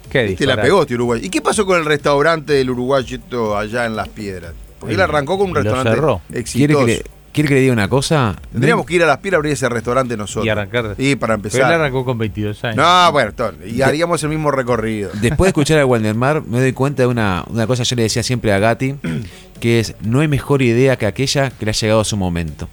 ¿Qué 0.09 0.35
Te 0.37 0.45
la 0.45 0.59
pegó 0.59 0.83
este 0.83 0.95
Uruguay. 0.95 1.19
¿Y 1.21 1.29
qué 1.29 1.41
pasó 1.41 1.65
con 1.65 1.77
el 1.77 1.85
restaurante 1.85 2.53
del 2.53 2.69
Uruguayito 2.69 3.57
allá 3.57 3.85
en 3.85 3.97
Las 3.97 4.07
Piedras? 4.07 4.53
Porque 4.79 4.95
él 4.95 5.01
arrancó 5.01 5.37
con 5.37 5.49
un 5.49 5.55
restaurante 5.55 5.99
exitoso. 6.31 6.85
¿Quiere 6.85 7.03
que 7.03 7.03
le 7.03 7.18
diga 7.43 7.73
una 7.73 7.87
cosa? 7.87 8.35
Tendríamos 8.51 8.85
que 8.85 8.95
ir 8.95 9.03
a 9.03 9.07
las 9.07 9.17
pilas 9.17 9.35
a 9.35 9.37
abrir 9.37 9.53
ese 9.53 9.69
restaurante 9.69 10.17
nosotros. 10.17 10.45
Y 10.45 10.49
arrancar. 10.49 10.95
Y 10.97 11.15
para 11.15 11.35
empezar. 11.35 11.61
Pero 11.61 11.73
él 11.73 11.81
arrancó 11.81 12.05
con 12.05 12.17
22 12.17 12.63
años. 12.65 12.77
No, 12.77 13.11
bueno, 13.11 13.31
y 13.65 13.81
haríamos 13.81 14.21
el 14.23 14.29
mismo 14.29 14.51
recorrido. 14.51 15.11
Después 15.13 15.47
de 15.47 15.49
escuchar 15.49 15.79
a 15.79 15.85
Waldemar, 15.85 16.43
me 16.45 16.59
doy 16.59 16.73
cuenta 16.73 17.03
de 17.03 17.07
una, 17.07 17.43
una 17.47 17.67
cosa 17.67 17.83
yo 17.83 17.95
le 17.95 18.03
decía 18.03 18.23
siempre 18.23 18.51
a 18.53 18.59
Gatti, 18.59 18.95
que 19.59 19.79
es, 19.79 19.95
no 20.01 20.19
hay 20.21 20.27
mejor 20.27 20.61
idea 20.61 20.97
que 20.97 21.05
aquella 21.05 21.49
que 21.51 21.65
le 21.65 21.71
ha 21.71 21.73
llegado 21.73 22.01
a 22.01 22.05
su 22.05 22.17
momento. 22.17 22.67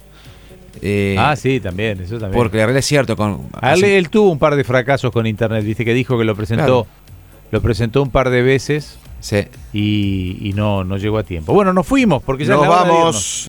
Eh, 0.81 1.15
ah, 1.17 1.35
sí, 1.35 1.59
también, 1.59 2.01
eso 2.01 2.17
también. 2.17 2.33
Porque 2.33 2.57
la 2.57 2.65
realidad 2.65 2.79
es 2.79 2.85
cierto. 2.85 3.15
Con, 3.15 3.49
él, 3.61 4.09
tuvo 4.09 4.31
un 4.31 4.39
par 4.39 4.55
de 4.55 4.63
fracasos 4.63 5.11
con 5.11 5.25
internet, 5.25 5.63
dice 5.63 5.85
que 5.85 5.93
dijo 5.93 6.17
que 6.17 6.23
lo 6.23 6.35
presentó, 6.35 6.87
lo 7.51 7.61
presentó 7.61 8.01
un 8.03 8.11
par 8.11 8.29
de 8.29 8.41
veces 8.41 8.99
sí. 9.19 9.45
y, 9.73 10.53
no, 10.55 10.83
no 10.83 10.97
llegó 10.97 11.17
a 11.17 11.23
tiempo. 11.23 11.53
Bueno, 11.53 11.73
nos 11.73 11.85
fuimos 11.85 12.23
porque 12.23 12.45
ya 12.45 12.55
nos 12.55 12.67
vamos. 12.67 13.45